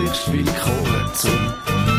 Herzlich 0.00 0.46
willkommen 0.46 1.10
zum 1.12 1.30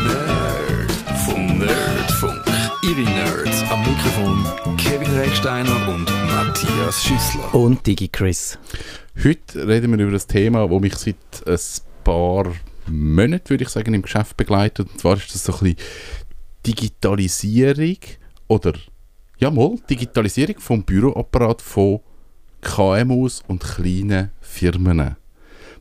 Nerd 0.06 0.92
vom 1.26 1.58
Nerdfunk. 1.58 2.42
Ihre 2.82 3.02
Nerds 3.02 3.62
am 3.70 3.80
Mikrofon 3.80 4.76
Kevin 4.78 5.10
Recksteiner 5.18 5.88
und 5.88 6.06
Matthias 6.26 7.04
Schüssler. 7.04 7.54
Und 7.54 7.86
Digi 7.86 8.08
Chris. 8.08 8.58
Heute 9.22 9.68
reden 9.68 9.92
wir 9.92 9.98
über 9.98 10.12
das 10.12 10.26
Thema, 10.26 10.66
das 10.66 10.80
mich 10.80 10.94
seit 10.96 11.16
ein 11.46 11.58
paar 12.02 12.46
Monaten, 12.88 13.50
würde 13.50 13.64
ich 13.64 13.70
sagen, 13.70 13.92
im 13.92 14.02
Geschäft 14.02 14.36
begleitet. 14.36 14.88
Und 14.90 14.98
zwar 14.98 15.16
ist 15.16 15.34
das 15.34 15.44
so 15.44 15.52
ein 15.52 15.58
bisschen 15.58 15.76
Digitalisierung 16.66 17.98
oder, 18.48 18.72
ja 19.38 19.50
mal, 19.50 19.76
Digitalisierung 19.90 20.58
vom 20.58 20.84
Büroapparat 20.84 21.60
von 21.60 22.00
KMUs 22.62 23.42
und 23.46 23.62
kleinen 23.62 24.30
Firmen. 24.40 25.19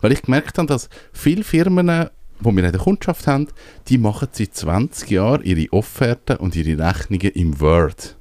Weil 0.01 0.11
ich 0.11 0.21
gemerkt 0.21 0.57
habe, 0.57 0.67
dass 0.67 0.89
viele 1.11 1.43
Firmen, 1.43 1.87
die 1.87 2.45
wir 2.45 2.63
in 2.63 2.71
der 2.71 2.81
Kundschaft 2.81 3.27
haben, 3.27 3.47
die 3.87 3.97
machen 3.97 4.29
seit 4.31 4.55
20 4.55 5.09
Jahren 5.09 5.43
ihre 5.43 5.71
Offerten 5.73 6.37
und 6.37 6.55
ihre 6.55 6.81
Rechnungen 6.81 7.31
im 7.31 7.59
Word. 7.59 8.15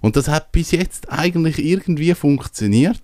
Und 0.00 0.16
das 0.16 0.26
hat 0.26 0.50
bis 0.50 0.72
jetzt 0.72 1.10
eigentlich 1.12 1.64
irgendwie 1.64 2.12
funktioniert. 2.14 3.00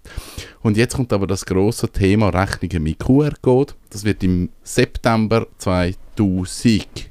Und 0.62 0.76
jetzt 0.76 0.96
kommt 0.96 1.12
aber 1.12 1.28
das 1.28 1.46
große 1.46 1.88
Thema 1.90 2.30
Rechnungen 2.30 2.82
mit 2.82 2.98
QR-Code. 2.98 3.74
Das 3.90 4.04
wird 4.04 4.24
im 4.24 4.50
September 4.64 5.46
2000 5.58 7.07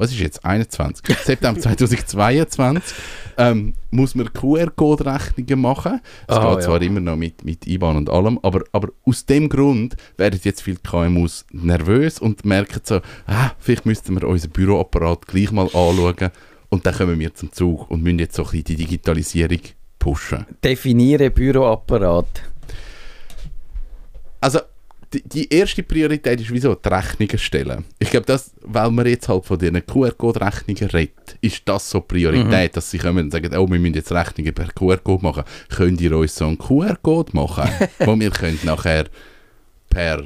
was 0.00 0.12
ist 0.12 0.20
jetzt, 0.20 0.44
21? 0.44 1.04
September 1.24 1.60
2022 1.60 2.94
ähm, 3.36 3.74
muss 3.90 4.14
man 4.14 4.32
QR-Code-Rechnungen 4.32 5.60
machen. 5.60 6.00
Es 6.26 6.36
Ah, 6.36 6.54
geht 6.54 6.64
zwar 6.64 6.80
ja. 6.80 6.86
immer 6.88 7.00
noch 7.00 7.16
mit, 7.16 7.44
mit 7.44 7.66
IBAN 7.66 7.96
und 7.96 8.08
allem, 8.08 8.38
aber, 8.42 8.64
aber 8.72 8.88
aus 9.04 9.26
dem 9.26 9.50
Grund 9.50 9.96
werden 10.16 10.40
jetzt 10.42 10.62
viele 10.62 10.78
KMUs 10.78 11.44
nervös 11.52 12.18
und 12.18 12.46
merken 12.46 12.80
so, 12.82 13.00
ah, 13.26 13.50
vielleicht 13.58 13.84
müssten 13.84 14.18
wir 14.18 14.26
unseren 14.26 14.52
Büroapparat 14.52 15.26
gleich 15.26 15.52
mal 15.52 15.66
anschauen 15.66 16.30
und 16.70 16.86
dann 16.86 16.94
kommen 16.94 17.18
wir 17.20 17.34
zum 17.34 17.52
Zug 17.52 17.90
und 17.90 18.02
müssen 18.02 18.20
jetzt 18.20 18.36
so 18.36 18.42
ein 18.42 18.50
bisschen 18.50 18.64
die 18.64 18.76
Digitalisierung 18.76 19.60
pushen. 19.98 20.46
Definiere 20.64 21.30
Büroapparat. 21.30 22.42
Also, 24.40 24.60
die, 25.12 25.22
die 25.28 25.52
erste 25.52 25.82
Priorität 25.82 26.40
ist 26.40 26.52
wieso 26.52 26.74
die 26.74 26.88
Rechnungen 26.88 27.36
stellen. 27.38 27.84
Ich 27.98 28.10
glaube, 28.10 28.26
das, 28.26 28.52
weil 28.62 28.90
man 28.92 29.06
jetzt 29.06 29.28
halt 29.28 29.44
von 29.44 29.58
diesen 29.58 29.84
QR-Code-Rechnungen 29.84 30.84
redet, 30.90 31.36
ist 31.40 31.62
das 31.64 31.90
so 31.90 32.00
Priorität, 32.00 32.76
dass 32.76 32.90
sie 32.90 32.98
kommen 32.98 33.24
und 33.24 33.30
sagen, 33.32 33.52
oh, 33.56 33.68
wir 33.68 33.78
müssen 33.80 33.94
jetzt 33.94 34.12
Rechnungen 34.12 34.54
per 34.54 34.68
QR-Code 34.68 35.22
machen. 35.24 35.42
Könnt 35.68 36.00
ihr 36.00 36.16
uns 36.16 36.36
so 36.36 36.46
einen 36.46 36.58
QR-Code 36.58 37.32
machen, 37.34 37.68
wo 38.00 38.18
wir 38.20 38.30
können 38.30 38.60
nachher 38.62 39.06
per 39.88 40.22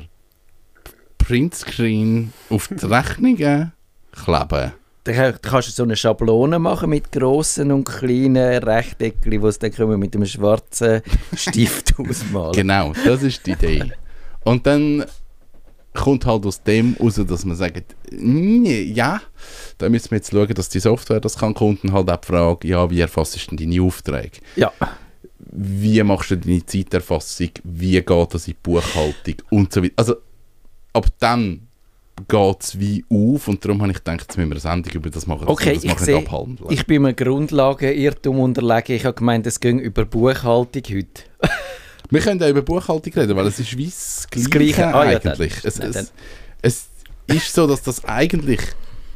Printscreen 1.18 2.32
auf 2.50 2.68
die 2.68 2.84
Rechnungen 2.86 3.72
kleben? 4.12 4.72
Da 5.04 5.12
kann- 5.12 5.32
da 5.32 5.38
kannst 5.50 5.68
du 5.68 5.72
so 5.72 5.82
eine 5.82 5.96
Schablone 5.96 6.58
machen 6.58 6.88
mit 6.90 7.12
grossen 7.12 7.70
und 7.72 7.84
kleinen 7.84 8.62
Rechteckchen, 8.62 9.30
die 9.30 9.38
dann 9.38 9.70
können 9.70 9.90
wir 9.90 9.98
mit 9.98 10.14
einem 10.14 10.26
schwarzen 10.26 11.02
Stift 11.36 11.94
ausmalen. 11.98 12.52
Genau, 12.54 12.92
das 13.04 13.22
ist 13.22 13.46
die 13.46 13.52
Idee. 13.52 13.92
Und 14.44 14.66
dann 14.66 15.04
kommt 15.94 16.26
halt 16.26 16.44
aus 16.44 16.62
dem 16.62 16.96
raus, 17.00 17.20
dass 17.26 17.44
man 17.44 17.56
sagt, 17.56 17.94
«Nee, 18.10 18.82
ja, 18.82 19.22
da 19.78 19.88
müssen 19.88 20.10
wir 20.10 20.18
jetzt 20.18 20.32
schauen, 20.32 20.52
dass 20.54 20.68
die 20.68 20.80
Software 20.80 21.20
das 21.20 21.38
kann. 21.38 21.54
Kunden 21.54 21.92
halt 21.92 22.10
auch 22.10 22.16
die 22.16 22.26
Frage, 22.26 22.68
ja, 22.68 22.90
wie 22.90 23.00
erfasst 23.00 23.50
du 23.50 23.56
deine 23.56 23.80
Aufträge? 23.80 24.38
Ja, 24.56 24.72
Wie 25.38 26.02
machst 26.02 26.32
du 26.32 26.36
deine 26.36 26.66
Zeiterfassung? 26.66 27.50
Wie 27.62 27.92
geht 28.00 28.34
das 28.34 28.48
in 28.48 28.54
die 28.54 28.58
Buchhaltung? 28.60 29.36
Und 29.50 29.72
so 29.72 29.82
weiter. 29.82 29.94
Also, 29.96 30.16
ab 30.92 31.06
dann 31.20 31.68
geht 32.28 32.60
es 32.60 32.78
wie 32.78 33.04
auf 33.08 33.48
und 33.48 33.64
darum 33.64 33.82
habe 33.82 33.90
ich 33.90 33.98
gedacht, 33.98 34.20
jetzt 34.20 34.36
müssen 34.36 34.48
wir 34.48 34.54
eine 34.54 34.60
Sendung 34.60 34.92
über 34.92 35.10
das 35.10 35.26
machen, 35.26 35.48
okay, 35.48 35.74
das 35.74 35.84
ich 35.84 35.98
sehe, 35.98 36.16
abhandeln. 36.18 36.70
ich 36.70 36.86
bin 36.86 37.04
einem 37.04 37.16
Grundlagenirrtum 37.16 38.38
unterlegen. 38.38 38.94
Ich 38.96 39.04
habe 39.04 39.14
gemeint, 39.14 39.46
es 39.46 39.58
ging 39.58 39.78
über 39.80 40.04
Buchhaltung 40.04 40.82
heute. 40.90 41.22
Wir 42.10 42.20
können 42.20 42.42
auch 42.42 42.48
über 42.48 42.62
Buchhaltung 42.62 43.12
reden, 43.12 43.36
weil 43.36 43.46
es 43.46 43.58
ist 43.58 43.76
wie 43.76 43.86
das 43.86 44.26
Gleiche, 44.30 44.48
Gleiche. 44.50 44.94
Ah, 44.94 45.10
ja, 45.10 45.18
dann- 45.18 45.32
eigentlich. 45.32 45.54
es, 45.64 45.78
nein, 45.78 45.88
es, 45.88 45.94
dann- 45.94 46.08
es 46.62 46.86
ist 47.26 47.52
so, 47.54 47.66
dass 47.66 47.82
das 47.82 48.04
eigentlich 48.04 48.60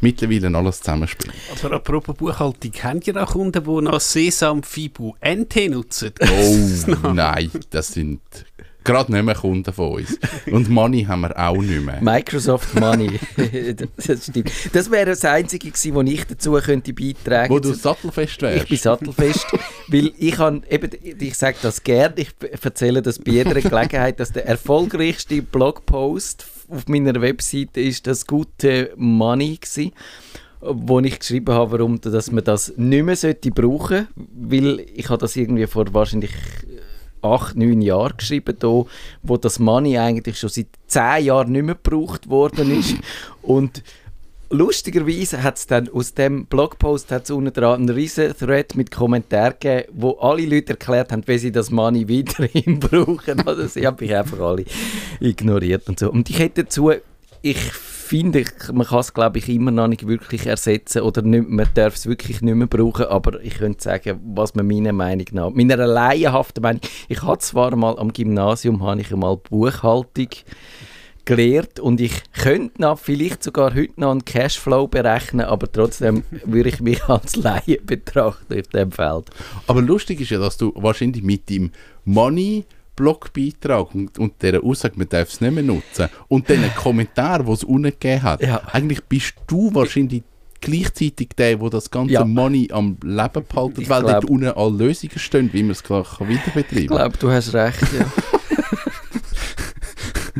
mittlerweile 0.00 0.56
alles 0.56 0.78
zusammenspielt. 0.80 1.34
Aber 1.64 1.76
apropos 1.76 2.16
Buchhaltung, 2.16 2.72
haben 2.82 3.00
ihr 3.04 3.22
auch 3.22 3.32
Kunden, 3.32 3.62
die 3.64 3.82
noch 3.82 4.00
Sesam, 4.00 4.62
Fibu, 4.62 5.14
NT 5.20 5.68
nutzen? 5.68 6.12
Oh 7.02 7.08
nein, 7.12 7.50
das 7.70 7.88
sind 7.88 8.20
gerade 8.88 9.12
nicht 9.12 9.24
mehr 9.24 9.34
Kunden 9.34 9.72
von 9.72 9.92
uns. 9.92 10.18
Und 10.50 10.68
Money 10.68 11.04
haben 11.04 11.20
wir 11.20 11.38
auch 11.38 11.56
nicht 11.56 11.84
mehr. 11.84 12.00
Microsoft 12.00 12.74
Money. 12.78 13.20
das 13.96 14.24
stimmt. 14.24 14.50
Das 14.72 14.90
wäre 14.90 15.06
das 15.06 15.24
Einzige 15.24 15.70
gewesen, 15.70 15.94
wo 15.94 16.02
ich 16.02 16.24
dazu 16.26 16.52
könnte 16.52 16.92
beitragen 16.92 17.52
Wo 17.52 17.58
du 17.58 17.74
sattelfest 17.74 18.40
wärst. 18.42 18.62
Ich 18.62 18.68
bin 18.68 18.78
sattelfest, 18.78 19.46
weil 19.88 20.12
ich 20.18 20.34
kann, 20.34 20.62
eben, 20.70 20.90
ich 21.02 21.34
sage 21.36 21.58
das 21.62 21.82
gerne, 21.82 22.14
ich 22.16 22.30
erzähle 22.62 23.02
das 23.02 23.18
bei 23.18 23.32
jeder 23.32 23.60
Gelegenheit, 23.60 24.18
dass 24.20 24.32
der 24.32 24.46
erfolgreichste 24.46 25.42
Blogpost 25.42 26.46
auf 26.68 26.86
meiner 26.88 27.20
Webseite 27.20 27.80
ist 27.80 28.06
das 28.06 28.26
gute 28.26 28.92
Money 28.96 29.58
gsi, 29.60 29.92
wo 30.60 31.00
ich 31.00 31.18
geschrieben 31.18 31.54
habe, 31.54 31.72
warum 31.72 32.00
dass 32.00 32.30
man 32.32 32.44
das 32.44 32.74
nicht 32.76 33.04
mehr 33.04 33.16
sollte 33.16 33.50
brauchen, 33.50 34.08
weil 34.16 34.80
ich 34.94 35.08
habe 35.08 35.18
das 35.18 35.36
irgendwie 35.36 35.66
vor 35.66 35.86
wahrscheinlich 35.94 36.32
acht, 37.22 37.56
neun 37.56 37.82
Jahren 37.82 38.16
geschrieben, 38.16 38.56
da, 38.58 38.84
wo 39.22 39.36
das 39.36 39.58
Money 39.58 39.98
eigentlich 39.98 40.38
schon 40.38 40.50
seit 40.50 40.68
zehn 40.86 41.24
Jahren 41.24 41.52
nicht 41.52 41.64
mehr 41.64 41.74
gebraucht 41.74 42.28
worden 42.28 42.78
ist 42.78 42.96
und 43.42 43.82
Lustigerweise 44.50 45.42
hat 45.42 45.58
es 45.58 45.66
dann 45.66 45.90
aus 45.90 46.14
dem 46.14 46.46
Blogpost 46.46 47.12
hat's 47.12 47.30
unten 47.30 47.52
dran 47.52 47.80
einen 47.80 47.90
riesen 47.90 48.34
Thread 48.34 48.76
mit 48.76 48.90
Kommentaren 48.90 49.54
gegeben, 49.60 49.88
wo 49.92 50.12
alle 50.12 50.46
Leute 50.46 50.70
erklärt 50.70 51.12
haben, 51.12 51.22
wie 51.26 51.36
sie 51.36 51.52
das 51.52 51.70
Money 51.70 52.08
weiterhin 52.08 52.80
brauchen. 52.80 53.46
Also 53.46 53.66
sie 53.66 53.86
haben 53.86 53.98
mich 54.00 54.14
einfach 54.14 54.40
alle 54.40 54.64
ignoriert 55.20 55.86
und 55.88 55.98
so. 55.98 56.10
Und 56.10 56.30
ich 56.30 56.38
hätte 56.38 56.64
dazu, 56.64 56.92
ich 57.42 57.58
finde, 58.08 58.40
ich- 58.40 58.72
man 58.72 58.86
kann 58.86 58.98
es 59.00 59.14
glaube 59.14 59.38
ich 59.38 59.48
immer 59.48 59.70
noch 59.70 59.86
nicht 59.88 60.06
wirklich 60.06 60.46
ersetzen 60.46 61.02
oder 61.02 61.22
nicht, 61.22 61.48
man 61.48 61.68
darf 61.74 61.94
es 61.94 62.06
wirklich 62.06 62.40
nicht 62.42 62.54
mehr 62.54 62.66
brauchen, 62.66 63.06
aber 63.06 63.40
ich 63.42 63.54
könnte 63.58 63.82
sagen, 63.82 64.18
was 64.34 64.54
man 64.54 64.66
meiner 64.66 64.92
Meinung 64.92 65.26
nach, 65.32 65.50
meiner 65.50 65.76
laienhaften 65.86 66.62
Meinung, 66.62 66.80
ich 67.08 67.22
hatte 67.22 67.38
zwar 67.44 67.74
mal 67.76 67.98
am 67.98 68.12
Gymnasium, 68.12 68.82
habe 68.82 69.00
ich 69.00 69.12
einmal 69.12 69.36
Buchhaltung 69.36 70.28
gelehrt 71.24 71.78
und 71.78 72.00
ich 72.00 72.22
könnte 72.32 72.80
noch, 72.80 72.98
vielleicht 72.98 73.42
sogar 73.42 73.74
heute 73.74 74.00
noch 74.00 74.12
einen 74.12 74.24
Cashflow 74.24 74.88
berechnen, 74.88 75.44
aber 75.44 75.70
trotzdem 75.70 76.22
würde 76.46 76.70
ich 76.70 76.80
mich 76.80 77.02
als 77.08 77.36
Laie 77.36 77.78
betrachten 77.84 78.58
auf 78.58 78.68
dem 78.68 78.90
Feld. 78.92 79.26
Aber 79.66 79.82
lustig 79.82 80.22
ist 80.22 80.30
ja, 80.30 80.38
dass 80.38 80.56
du 80.56 80.72
wahrscheinlich 80.74 81.22
mit 81.22 81.50
dem 81.50 81.70
Money 82.06 82.64
Blogbeitrag 82.98 83.94
und, 83.94 84.18
und 84.18 84.34
dieser 84.42 84.62
Aussage, 84.62 84.94
man 84.96 85.08
darf 85.08 85.28
es 85.28 85.40
nicht 85.40 85.54
mehr 85.54 85.62
nutzen 85.62 86.08
und 86.28 86.48
den 86.48 86.62
Kommentar, 86.74 87.42
den 87.44 87.52
es 87.52 87.64
unten 87.64 87.84
gegeben 87.90 88.22
hat, 88.22 88.42
Ja. 88.42 88.60
eigentlich 88.72 89.02
bist 89.04 89.34
du 89.46 89.72
wahrscheinlich 89.74 90.22
gleichzeitig 90.60 91.28
der, 91.38 91.56
der 91.56 91.70
das 91.70 91.90
ganze 91.90 92.14
Ja. 92.14 92.24
Money 92.24 92.68
am 92.72 92.96
Leben 93.04 93.44
behalten, 93.48 93.80
Ich 93.80 93.88
weil 93.88 94.02
glaub- 94.02 94.12
dort 94.22 94.24
unten 94.24 94.48
alle 94.48 94.76
Lösungen 94.86 95.18
stehen, 95.18 95.50
wie 95.52 95.62
man 95.62 95.70
es 95.72 95.82
klar 95.82 96.04
kann 96.04 96.28
weiter 96.28 96.40
Ich 96.48 96.54
betreiben 96.54 96.86
glaube, 96.88 97.16
du 97.18 97.30
hast 97.30 97.54
recht, 97.54 97.80
ja. 97.98 98.04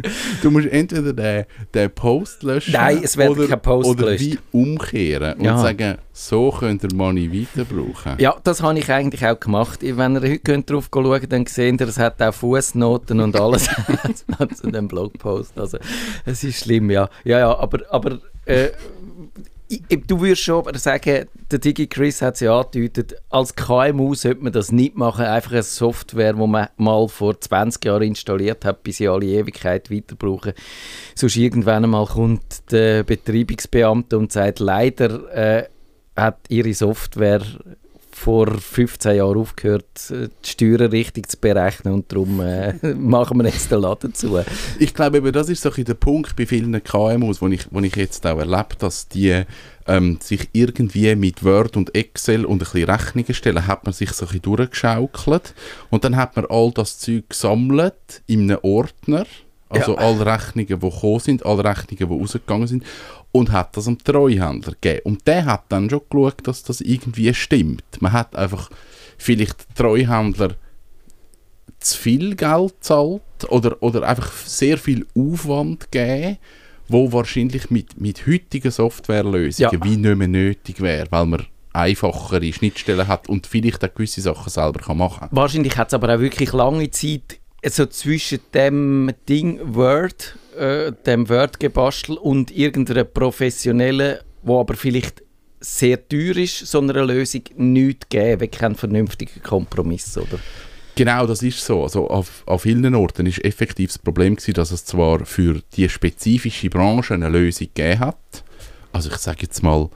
Du 0.42 0.50
musst 0.50 0.69
entweder 0.69 1.12
den, 1.12 1.44
den 1.75 1.91
Post 1.91 2.42
löschen 2.42 2.72
Nein, 2.72 3.00
es 3.03 3.16
wird 3.16 3.31
oder, 3.31 3.47
kein 3.48 3.60
Post 3.62 3.88
oder 3.91 4.04
gelöscht. 4.06 4.25
wie 4.25 4.38
umkehren 4.53 5.34
und 5.38 5.44
Ja. 5.44 5.59
sagen, 5.59 5.98
so 6.12 6.50
könnt 6.50 6.82
ihr 6.84 6.94
Money 6.94 7.31
weiter 7.32 7.64
brauchen. 7.64 8.14
ja, 8.19 8.34
das 8.44 8.62
habe 8.62 8.78
ich 8.78 8.91
eigentlich 8.91 9.25
auch 9.26 9.38
gemacht. 9.38 9.81
Wenn 9.82 10.16
ihr 10.16 10.22
heute 10.22 10.38
könnt 10.41 10.70
drauf 10.70 10.88
schauen 10.92 11.26
dann 11.28 11.47
seht 11.47 11.81
ihr, 11.81 11.88
es 11.88 11.98
hat 11.98 12.20
auch 12.22 12.34
Fußnoten 12.34 13.20
und 13.20 13.38
alles 13.38 13.69
zu 14.56 14.70
dem 14.70 14.88
Blogpost. 14.88 15.58
Also, 15.58 15.78
es 16.25 16.43
ist 16.44 16.61
schlimm, 16.64 16.90
ja. 16.90 17.08
Ja, 17.25 17.38
ja, 17.38 17.56
aber, 17.58 17.81
aber 17.90 18.19
äh, 18.46 18.69
du 20.06 20.20
würdest 20.20 20.43
schon 20.43 20.65
sagen, 20.75 21.26
der 21.50 21.59
Digi 21.59 21.87
Chris 21.87 22.23
hat 22.23 22.35
es 22.35 22.41
ja 22.41 22.59
angedeutet, 22.59 23.17
als 23.29 23.55
KMU 23.55 24.15
sollte 24.15 24.43
man 24.43 24.53
das 24.53 24.73
nicht 24.73 24.97
machen, 24.97 25.25
einfach 25.25 25.53
eine 25.53 25.62
Software, 25.62 26.32
die 26.32 26.47
man 26.47 26.69
mal 26.76 27.09
vor 27.09 27.38
20 27.38 27.85
Jahren 27.85 28.03
installiert 28.03 28.65
hat, 28.65 28.82
bis 28.82 28.97
sie 28.99 29.09
alle 29.09 29.26
Ewigkeit 29.26 29.91
weiter 29.91 30.17
brauchen. 30.17 30.53
Sonst 31.15 31.37
irgendwann 31.37 31.85
einmal 31.85 32.06
kommt 32.06 32.70
der 32.73 33.03
Betreibungsbeamte 33.03 34.17
und 34.19 34.32
sagt, 34.32 34.61
leider 34.61 35.32
äh, 35.35 35.69
hat 36.17 36.38
ihre 36.49 36.75
Software 36.75 37.43
vor 38.19 38.49
15 38.59 39.17
Jahren 39.17 39.38
aufgehört, 39.38 39.85
äh, 40.11 40.29
die 40.44 40.49
Steuern 40.49 40.91
richtig 40.91 41.31
zu 41.31 41.37
berechnen 41.38 41.94
und 41.94 42.11
darum 42.12 42.41
äh, 42.41 42.75
machen 42.94 43.38
wir 43.38 43.47
jetzt 43.47 43.70
den 43.70 43.81
Laden 43.81 44.12
zu. 44.12 44.38
Ich 44.79 44.93
glaube, 44.93 45.19
eben, 45.19 45.32
das 45.32 45.49
ist 45.49 45.62
so 45.62 45.70
ein 45.73 45.85
der 45.85 45.94
Punkt 45.94 46.35
bei 46.37 46.44
vielen 46.47 46.82
KMUs, 46.82 47.41
wo 47.41 47.49
ich, 47.49 47.67
wo 47.70 47.81
ich 47.81 47.94
jetzt 47.97 48.26
auch 48.26 48.38
erlebe, 48.38 48.76
dass 48.79 49.09
die 49.09 49.44
ähm, 49.87 50.19
sich 50.20 50.49
irgendwie 50.53 51.15
mit 51.17 51.44
Word 51.44 51.76
und 51.76 51.94
Excel 51.94 52.44
und 52.44 52.56
ein 52.56 52.59
bisschen 52.59 52.91
Rechnungen 52.91 53.35
stellen, 53.35 53.67
hat 53.67 53.85
man 53.85 53.93
sich 53.94 54.11
so 54.12 54.26
ein 54.26 54.29
bisschen 54.29 54.43
durchgeschaukelt 54.43 55.55
und 55.91 56.05
dann 56.05 56.17
hat 56.17 56.37
man 56.37 56.44
all 56.50 56.73
das 56.73 56.99
Zeug 56.99 57.25
gesammelt 57.31 57.94
in 58.26 58.50
einem 58.50 58.59
Ordner 58.62 59.25
Also 59.70 59.93
Ja. 59.94 59.99
alle 59.99 60.25
Rechnungen, 60.26 60.67
die 60.67 60.91
gekommen 60.91 61.20
sind, 61.20 61.44
alle 61.47 61.65
Rechnungen, 61.65 61.97
die 61.99 62.20
rausgegangen 62.23 62.67
sind. 62.67 62.85
Und 63.32 63.52
hat 63.52 63.76
das 63.76 63.86
am 63.86 63.98
Treuhänder 63.98 64.72
gegeben. 64.80 65.00
Und 65.04 65.26
der 65.26 65.44
hat 65.44 65.64
dann 65.69 65.90
schon 65.90 66.00
geschaut, 66.08 66.46
dass 66.46 66.62
das 66.62 66.80
irgendwie 66.80 67.32
stimmt. 67.34 67.84
Man 68.00 68.12
hat 68.12 68.34
einfach 68.34 68.70
vielleicht 69.19 69.66
Treuhändler 69.76 70.54
zu 71.78 71.98
viel 71.98 72.34
Geld 72.34 72.75
zahlt 72.80 73.22
oder, 73.48 73.82
oder 73.82 74.08
einfach 74.08 74.32
sehr 74.32 74.78
viel 74.78 75.06
Aufwand 75.16 75.90
gegeben, 75.92 76.38
wo 76.88 77.12
wahrscheinlich 77.12 77.70
mit, 77.70 78.00
mit 78.00 78.26
heutigen 78.26 78.70
Softwarelösungen 78.70 79.72
Ja. 79.72 79.84
wie 79.84 79.96
nicht 79.96 80.16
mehr 80.16 80.28
nötig 80.28 80.81
wäre, 80.81 81.06
weil 81.10 81.26
man 81.26 81.46
einfachere 81.72 82.52
Schnittstellen 82.52 83.06
hat 83.06 83.28
und 83.28 83.46
vielleicht 83.46 83.84
auch 83.84 83.94
gewisse 83.94 84.20
Sachen 84.22 84.50
selber 84.50 84.81
kann 84.81 84.98
machen 84.98 85.20
kann. 85.20 85.28
Wahrscheinlich 85.32 85.76
hat 85.76 85.88
es 85.88 85.94
aber 85.94 86.14
auch 86.14 86.20
wirklich 86.20 86.52
lange 86.52 86.90
Zeit 86.90 87.38
so 87.64 87.86
zwischen 87.86 88.40
dem 88.54 89.12
Ding 89.28 89.60
Word, 89.74 90.36
äh, 90.58 90.93
dem 91.06 91.28
Word-Gebastel 91.28 92.16
und 92.16 92.50
irgendeiner 92.50 93.05
professionellen, 93.05 94.19
wo 94.43 94.60
aber 94.60 94.75
vielleicht 94.75 95.22
sehr 95.60 96.08
teuer 96.08 96.37
ist, 96.37 96.66
so 96.66 96.81
einer 96.81 97.05
Lösung 97.05 97.43
nichts 97.56 98.08
gegeben, 98.08 98.40
wirklich 98.40 98.60
keinen 98.60 98.75
vernünftigen 98.76 99.43
Kompromiss, 99.43 100.16
oder? 100.16 100.38
Genau, 100.94 101.26
das 101.26 101.43
ist 101.43 101.64
so. 101.64 101.84
Also 101.84 102.08
auf, 102.08 102.43
auf 102.46 102.62
vielen 102.62 102.94
Orten 102.94 103.26
ist 103.26 103.44
effektiv 103.44 103.90
das 103.90 103.99
Problem 103.99 104.34
gewesen, 104.34 104.55
dass 104.55 104.72
es 104.72 104.84
zwar 104.84 105.25
für 105.25 105.62
die 105.76 105.88
spezifische 105.88 106.70
Branche 106.70 107.14
eine 107.14 107.28
Lösung 107.28 107.69
gegeben 107.72 108.00
hat. 108.00 108.44
Also 108.93 109.10
ich 109.10 109.16
sage 109.16 109.43
jetzt 109.43 109.62
mal 109.62 109.90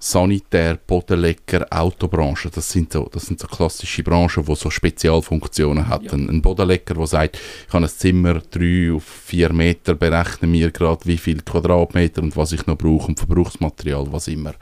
Sanitär, 0.00 0.78
Bodenlecker, 0.86 1.66
Autobranche. 1.70 2.50
Das 2.50 2.70
sind 2.70 2.92
so, 2.92 3.08
das 3.12 3.26
sind 3.26 3.40
so 3.40 3.48
klassische 3.48 4.04
Branchen, 4.04 4.44
die 4.44 4.54
so 4.54 4.70
Spezialfunktionen 4.70 5.88
hat. 5.88 6.12
Ein, 6.12 6.28
ein 6.28 6.40
Bodenlecker, 6.40 6.94
der 6.94 7.06
sagt, 7.06 7.38
ich 7.66 7.72
habe 7.72 7.84
ein 7.84 7.88
Zimmer 7.90 8.40
3 8.50 8.92
auf 8.94 9.02
4 9.02 9.52
Meter, 9.52 9.94
berechne 9.94 10.46
mir 10.46 10.70
gerade 10.70 11.04
wie 11.04 11.18
viel 11.18 11.40
Quadratmeter 11.40 12.22
und 12.22 12.36
was 12.36 12.52
ich 12.52 12.64
noch 12.66 12.78
brauche 12.78 13.08
und 13.08 13.18
Verbrauchsmaterial, 13.18 14.06
was 14.12 14.28
immer. 14.28 14.54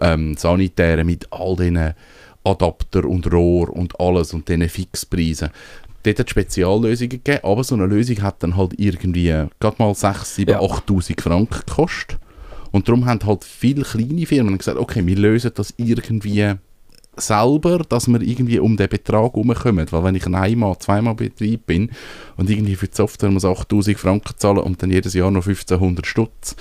Ähm, 0.00 0.36
Sanitäre 0.36 1.02
mit 1.02 1.26
all 1.32 1.56
diesen 1.56 1.94
Adapter 2.44 3.04
und 3.04 3.32
Rohr 3.32 3.70
und 3.70 3.98
alles 3.98 4.32
und 4.32 4.48
diesen 4.48 4.68
Fixpreisen. 4.68 5.50
Dort 6.04 6.20
hat 6.20 6.26
es 6.26 6.30
Speziallösungen 6.30 7.10
gegeben, 7.10 7.40
aber 7.42 7.64
so 7.64 7.74
eine 7.74 7.86
Lösung 7.86 8.22
hat 8.22 8.44
dann 8.44 8.56
halt 8.56 8.74
irgendwie 8.78 9.46
gerade 9.58 9.76
mal 9.78 9.92
6, 9.92 10.36
7, 10.36 10.52
Ja. 10.52 10.60
8'000 10.60 11.20
Franken 11.20 11.62
gekostet. 11.66 12.18
Und 12.70 12.88
darum 12.88 13.06
haben 13.06 13.24
halt 13.24 13.44
viele 13.44 13.82
kleine 13.82 14.26
Firmen 14.26 14.58
gesagt, 14.58 14.78
okay, 14.78 15.04
wir 15.06 15.16
lösen 15.16 15.52
das 15.54 15.74
irgendwie 15.76 16.54
selber, 17.20 17.78
dass 17.88 18.08
wir 18.08 18.20
irgendwie 18.20 18.58
um 18.58 18.76
den 18.76 18.88
Betrag 18.88 19.34
herumkommen. 19.34 19.86
Weil 19.90 20.04
wenn 20.04 20.14
ich 20.14 20.26
ein 20.26 20.34
einmal, 20.34 20.78
zweimal 20.78 21.14
Betrieb 21.14 21.66
bin 21.66 21.90
und 22.36 22.50
irgendwie 22.50 22.76
für 22.76 22.88
die 22.88 22.96
Software 22.96 23.30
muss 23.30 23.44
8000 23.44 23.98
Franken 23.98 24.34
zahlen 24.36 24.58
und 24.58 24.82
dann 24.82 24.90
jedes 24.90 25.14
Jahr 25.14 25.30
noch 25.30 25.46
1500 25.46 26.06
Stutz, 26.06 26.56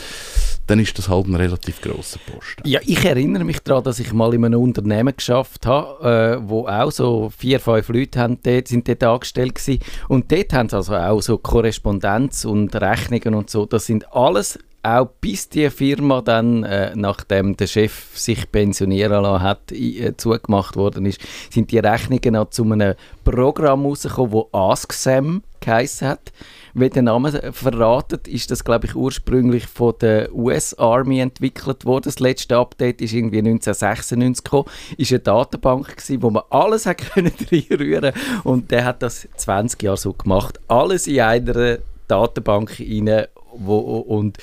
dann 0.68 0.80
ist 0.80 0.98
das 0.98 1.08
halt 1.08 1.28
ein 1.28 1.36
relativ 1.36 1.82
grosser 1.82 2.20
Posten. 2.26 2.68
Ja, 2.68 2.82
ich 2.86 3.04
erinnere 3.06 3.46
mich 3.46 3.60
daran, 3.60 3.86
dass 3.86 4.00
ich 4.00 4.12
mal 4.12 4.34
in 4.34 4.44
einem 4.44 4.60
Unternehmen 4.60 5.16
geschafft 5.16 5.66
habe, 5.66 6.40
äh, 6.44 6.50
wo 6.50 6.68
auch 6.68 6.92
so 6.92 7.32
vier, 7.36 7.60
fünf 7.60 7.88
Leute 7.88 8.20
haben 8.20 8.40
dort, 8.44 8.68
sind 8.68 8.88
dort 8.88 9.04
angestellt 9.04 9.56
gewesen. 9.56 9.82
Und 10.10 10.32
dort 10.32 10.52
haben 10.52 10.68
sie 10.68 10.76
also 10.76 10.96
auch 10.96 11.22
so 11.22 11.38
Korrespondenz 11.38 12.44
und 12.44 12.76
Rechnungen 12.76 13.34
und 13.34 13.50
so. 13.50 13.66
Das 13.66 13.86
sind 13.86 14.12
alles, 14.14 14.60
auch 14.88 15.10
bis 15.20 15.50
die 15.50 15.70
Firma 15.70 16.22
dann, 16.22 16.64
äh, 16.64 16.96
nachdem 16.96 17.58
der 17.58 17.68
Chef 17.68 18.18
sich 18.18 18.52
pensionieren 18.52 19.24
lassen 19.24 19.44
hat, 19.44 19.72
äh, 19.72 20.16
zugemacht 20.16 20.76
worden 20.76 21.06
ist, 21.06 21.20
sind 21.50 21.72
die 21.72 21.80
Rechnungen 21.80 22.36
auch 22.36 22.50
zu 22.50 22.64
einem 22.64 22.96
Programm 23.24 23.86
rausgekommen, 23.86 24.44
das 24.52 24.54
AskSam 24.54 25.44
geheissen 25.60 26.08
hat. 26.08 26.32
Wie 26.74 26.90
der 26.90 27.02
Name 27.02 27.52
verratet, 27.52 28.28
ist 28.28 28.52
das, 28.52 28.64
glaube 28.64 28.86
ich, 28.86 28.96
ursprünglich 28.96 29.66
von 29.66 29.96
der 30.00 30.34
US 30.34 30.76
Army 30.76 31.20
entwickelt 31.20 31.86
worden. 31.86 32.04
Das 32.06 32.20
letzte 32.20 32.58
Update 32.58 33.02
ist 33.02 33.14
irgendwie 33.14 33.40
1996 33.40 34.44
gekommen. 34.44 34.70
Ist 34.96 35.12
eine 35.12 35.20
Datenbank 35.20 35.98
gewesen, 35.98 36.22
wo 36.22 36.30
man 36.30 36.44
alles 36.50 36.86
hat 36.86 36.98
können 37.14 37.34
reinrühren 37.52 38.14
und 38.44 38.72
der 38.72 38.86
hat 38.86 39.02
das 39.02 39.28
20 39.36 39.82
Jahre 39.82 39.98
so 39.98 40.14
gemacht. 40.14 40.60
Alles 40.68 41.08
in 41.08 41.20
einer 41.20 41.80
Datenbank 42.08 42.80
rein, 42.80 43.26
wo, 43.54 43.78
und 43.80 44.38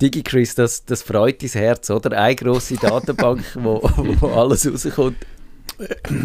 DigiChris, 0.00 0.54
das, 0.54 0.84
das 0.84 1.02
freut 1.02 1.42
dein 1.42 1.50
Herz, 1.50 1.90
oder? 1.90 2.16
Eine 2.18 2.36
grosse 2.36 2.76
Datenbank, 2.76 3.42
wo, 3.54 3.80
wo 4.20 4.28
alles 4.28 4.70
rauskommt. 4.70 5.16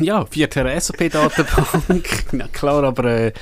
Ja, 0.02 0.26
vierte 0.26 0.68
SAP-Datenbank, 0.80 2.26
na 2.34 2.48
klar, 2.52 2.84
aber 2.84 3.06
äh, 3.06 3.34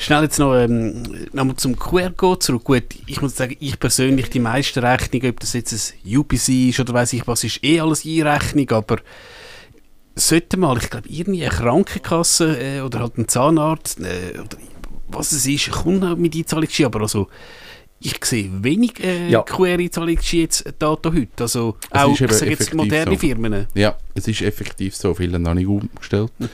schnell 0.00 0.24
jetzt 0.24 0.38
noch, 0.38 0.54
ähm, 0.54 1.04
noch 1.32 1.54
zum 1.54 1.78
QR-Code 1.78 2.40
zurück. 2.40 2.64
Gut, 2.64 2.84
ich 3.06 3.22
muss 3.22 3.36
sagen, 3.36 3.56
ich 3.60 3.78
persönlich, 3.78 4.28
die 4.28 4.40
meisten 4.40 4.84
Rechnungen, 4.84 5.30
ob 5.30 5.38
das 5.38 5.52
jetzt 5.52 5.72
ein 5.72 6.16
UPC 6.16 6.70
ist 6.70 6.80
oder 6.80 6.94
weiß 6.94 7.12
ich 7.12 7.26
was, 7.28 7.44
ist 7.44 7.62
eh 7.62 7.78
alles 7.78 8.04
Einrechnung, 8.04 8.70
aber 8.70 8.96
sollte 10.16 10.56
mal, 10.56 10.78
ich 10.78 10.90
glaube, 10.90 11.08
irgendwie 11.08 11.44
eine 11.44 11.54
Krankenkasse 11.54 12.58
äh, 12.60 12.80
oder 12.80 13.00
halt 13.00 13.18
ein 13.18 13.28
Zahnarzt, 13.28 14.00
äh, 14.00 14.38
oder 14.40 14.56
was 15.08 15.30
es 15.32 15.46
ist, 15.46 15.70
kommt 15.70 16.04
auch 16.04 16.16
mit 16.16 16.34
Einzahlungsschein, 16.34 16.86
aber 16.86 17.02
also 17.02 17.28
ich 18.04 18.24
sehe 18.24 18.50
wenig 18.62 19.02
äh, 19.02 19.28
Ja. 19.30 19.42
QR-Einzahlungsschein 19.42 20.40
jetzt 20.40 20.64
Daten 20.78 21.14
heute, 21.14 21.42
also 21.42 21.76
Es 21.90 22.00
auch 22.00 22.18
jetzt 22.18 22.74
moderne 22.74 23.12
so. 23.12 23.18
Firmen. 23.18 23.66
Ja, 23.74 23.96
es 24.14 24.28
ist 24.28 24.42
effektiv 24.42 24.94
so, 24.96 25.14
viele 25.14 25.34
haben 25.34 25.42
noch 25.42 25.54
nicht 25.54 25.66
umgestellt. 25.66 26.32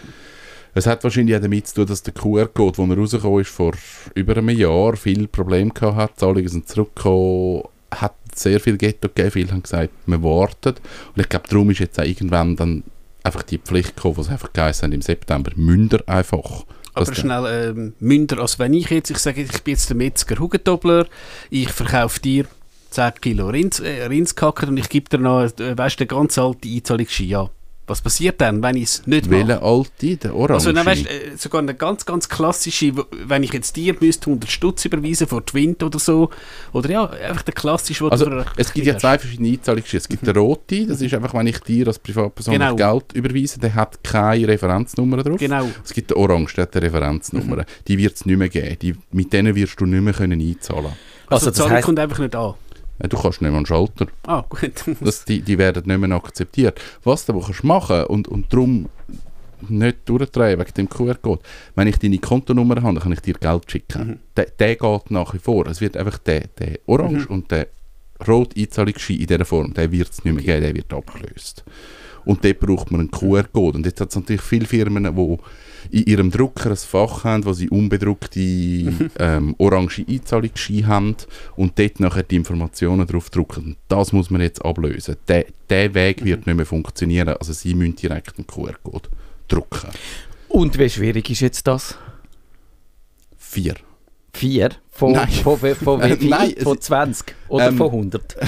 Es 0.75 0.87
hat 0.87 1.03
wahrscheinlich 1.03 1.35
auch 1.35 1.41
damit 1.41 1.67
zu 1.67 1.75
tun, 1.77 1.87
dass 1.87 2.05
der 2.05 2.15
QR-Code, 2.15 2.87
der 2.87 2.99
rausgekommen 2.99 3.41
ist 3.41 3.51
vor 3.51 3.73
über 4.15 4.37
einem 4.37 4.51
Jahr, 4.51 4.97
viele 4.97 5.27
Probleme 5.27 5.71
gehabt 5.71 5.97
hat. 5.97 6.21
Zahlungen 6.21 6.47
sind 6.47 6.69
zurückgekommen, 6.69 7.65
hat 7.91 8.15
sehr 8.35 8.61
viel 8.61 8.77
Ghetto 8.77 9.09
gegeben. 9.09 9.31
Viele 9.33 9.51
haben 9.51 9.63
gesagt, 9.63 9.91
wir 10.07 10.23
warten. 10.23 10.75
Und 11.17 11.21
ich 11.21 11.29
glaube, 11.29 11.49
darum 11.49 11.71
ist 11.71 11.81
jetzt 11.81 11.99
auch 11.99 12.05
irgendwann 12.05 12.55
dann 12.55 12.85
einfach 13.25 13.43
die 13.43 13.59
Pflicht 13.59 13.97
gekommen, 13.97 14.19
was 14.19 14.29
einfach 14.29 14.53
geheißen 14.53 14.93
im 14.93 15.03
September. 15.03 15.51
Münder 15.57 16.01
einfach. 16.07 16.65
Aber 17.03 17.15
schnell, 17.15 17.71
ähm, 17.71 17.95
Münder, 18.01 18.39
als 18.39 18.59
wenn 18.59 18.75
ich 18.75 18.91
jetzt, 18.91 19.11
ich 19.11 19.19
sage, 19.19 19.43
ich 19.43 19.63
bin 19.63 19.75
jetzt 19.75 19.89
der 19.89 19.97
Metzger 19.97 20.39
Hugentobler, 20.39 21.07
ich 21.51 21.71
verkaufe 21.71 22.21
dir 22.21 22.47
10 22.91 23.13
Kilo 23.21 23.49
Rinds, 23.49 23.81
äh, 23.81 24.05
Rindskacker 24.07 24.69
und 24.69 24.77
ich 24.77 24.89
gebe 24.89 25.09
dir 25.09 25.19
noch, 25.19 25.43
äh, 25.43 25.77
weißt 25.77 26.01
den 26.01 26.09
ganz 26.09 26.39
alten 26.39 26.69
Einzahlungsschein. 26.69 27.27
Ja. 27.29 27.51
Was 27.89 28.03
passiert 28.03 28.41
dann, 28.41 28.63
wenn 28.63 28.77
ich 28.77 28.85
es 28.85 29.07
nicht 29.07 29.27
mache? 29.31 29.49
Welcher 29.49 29.63
alte? 29.63 30.17
Der 30.17 30.35
Orange? 30.35 30.55
Also, 30.55 30.73
dann, 30.73 30.87
weißt, 30.87 31.07
äh, 31.07 31.37
sogar 31.37 31.61
eine 31.63 31.75
ganz, 31.75 32.05
ganz 32.07 32.29
klassische, 32.29 32.93
wenn 33.27 33.43
ich 33.43 33.53
jetzt 33.53 33.75
dir 33.77 33.95
müsste 33.99 34.27
100 34.31 34.51
Stutz 34.51 34.85
überweisen 34.85 35.27
vor 35.27 35.45
Twint 35.45 35.83
oder 35.83 35.99
so, 35.99 36.31
oder 36.73 36.91
ja, 36.91 37.07
einfach 37.09 37.43
der 37.43 37.55
klassische, 37.55 38.11
Also, 38.11 38.27
du 38.27 38.45
es 38.57 38.73
gibt 38.73 38.87
ja 38.87 38.97
zwei 38.99 39.19
verschiedene 39.19 39.49
Einzahlungsscheine. 39.51 39.99
Es 39.99 40.09
gibt 40.09 40.27
den 40.27 40.37
rote, 40.37 40.87
das 40.87 41.01
ist 41.01 41.15
einfach, 41.15 41.35
wenn 41.35 41.47
ich 41.47 41.59
dir 41.61 41.87
als 41.89 41.99
Privatperson 41.99 42.53
Genau. 42.55 42.77
Geld 42.77 43.13
überweise, 43.15 43.59
der 43.59 43.75
hat 43.75 44.03
keine 44.05 44.49
Referenznummer 44.49 45.23
drauf. 45.23 45.39
Genau. 45.39 45.69
Es 45.85 45.93
gibt 45.93 46.11
den 46.11 46.17
orange, 46.19 46.55
der 46.55 46.63
hat 46.63 46.77
eine 46.77 46.87
Referenznummer. 46.87 47.65
Die 47.87 47.99
wird 47.99 48.17
es 48.17 48.27
nicht 48.27 48.37
mehr 48.37 48.49
geben. 48.49 48.77
Die, 48.81 48.95
mit 49.13 49.33
denen 49.33 49.55
wirst 49.55 49.81
du 49.81 49.87
nicht 49.87 50.03
mehr 50.03 50.13
können 50.13 50.41
einzahlen 50.41 50.93
Also, 51.27 51.47
Also, 51.47 51.51
die 51.51 51.57
Zahlung 51.57 51.69
das 51.71 51.77
heisst, 51.77 51.87
kommt 51.87 51.99
einfach 51.99 52.19
nicht 52.19 52.35
an. 52.37 52.55
Du 52.99 53.17
kannst 53.17 53.41
nicht 53.41 53.51
mehr 53.51 53.61
den 53.61 53.67
Schalter. 53.67 54.07
Ah, 54.27 54.45
gut. 54.49 54.85
Das, 55.01 55.25
die, 55.25 55.41
die 55.43 55.59
werden 55.59 55.85
nicht 55.87 55.99
mehr 55.99 56.17
akzeptiert. 56.17 56.81
Was 57.05 57.27
du 57.27 57.33
aber 57.33 57.43
kannst 57.43 57.65
machen 57.65 58.05
und, 58.05 58.29
und 58.29 58.53
darum 58.53 58.89
nicht 59.69 60.09
durchdrehen 60.09 60.59
wegen 60.59 60.75
dem 60.75 60.89
QR-Code. 60.89 61.43
Wenn 61.75 61.89
ich 61.89 61.99
deine 61.99 62.19
Kontonummer 62.19 62.77
habe, 62.77 62.95
dann 62.95 63.03
kann 63.03 63.13
ich 63.13 63.21
dir 63.21 63.35
Geld 63.35 63.71
schicken. 63.71 64.21
Der, 64.37 64.47
der 64.47 64.77
geht 64.77 65.11
nach 65.11 65.35
wie 65.35 65.39
vor. 65.39 65.67
Es 65.67 65.81
wird 65.81 65.97
einfach 65.97 66.19
der, 66.19 66.49
der 66.59 66.79
orange 66.87 67.27
und 67.29 67.51
der 67.51 67.69
rot 68.27 68.57
Einzahlungsschein 68.57 69.19
in 69.19 69.27
dieser 69.27 69.45
Form, 69.45 69.75
der 69.75 69.91
wird 69.93 70.11
es 70.11 70.25
nicht 70.25 70.35
mehr 70.35 70.45
geben, 70.45 70.63
der 70.63 70.75
wird 70.75 70.93
abgelöst. 70.93 71.65
Und 72.29 72.45
dort 72.45 72.61
braucht 72.61 72.91
man 72.91 73.01
einen 73.01 73.11
QR-Code. 73.11 73.79
Und 73.79 73.87
jetzt 73.87 74.03
hat 74.03 74.11
es 74.11 74.17
natürlich 74.17 74.43
viele 74.43 74.67
Firmen, 74.67 75.05
die 75.05 75.39
in 75.99 76.07
ihrem 76.07 76.31
Drucker 76.31 76.69
ein 76.69 76.77
Fach 76.77 77.25
haben, 77.25 77.47
wo 77.47 77.55
sie 77.55 77.71
unbedruckte 77.71 78.39
ähm, 79.19 79.55
orange 79.57 80.05
Einzahlungsscheine 80.07 80.87
haben 80.87 81.17
und 81.57 81.79
dort 81.79 82.01
nachher 82.01 82.25
die 82.25 82.37
Informationen 82.37 83.07
drauf 83.07 83.31
drucken. 83.31 83.65
Und 83.65 83.77
das 83.89 84.13
muss 84.13 84.29
man 84.29 84.43
jetzt 84.43 84.63
ablösen. 84.63 85.17
Der, 85.27 85.47
der 85.71 85.95
Weg 85.95 86.23
wird 86.23 86.47
nicht 86.47 86.55
mehr 86.55 86.67
funktionieren. 86.67 87.31
Also 87.31 87.55
sie 87.55 87.73
müssen 87.73 87.97
direkt 87.97 88.37
einen 88.37 88.47
QR-Code 88.47 89.09
drucken. 89.49 89.89
Und 90.51 90.79
wie 90.79 90.91
schwierig 90.91 91.31
ist 91.31 91.41
jetzt 91.41 91.67
das? 91.67 91.97
Vier. 93.39 93.77
Vier? 94.39 94.71
Von, 94.91 95.13
Nein. 95.13 95.29
von, 95.29 95.59
von, 95.59 95.75
von 95.75 96.01
Äh, 96.03 96.17
nein, 96.21 96.55
es- 96.57 96.63
von 96.65 96.81
20 96.81 97.35
oder 97.49 97.69
Ähm, 97.69 97.77
von 97.77 97.87
100? 97.89 98.37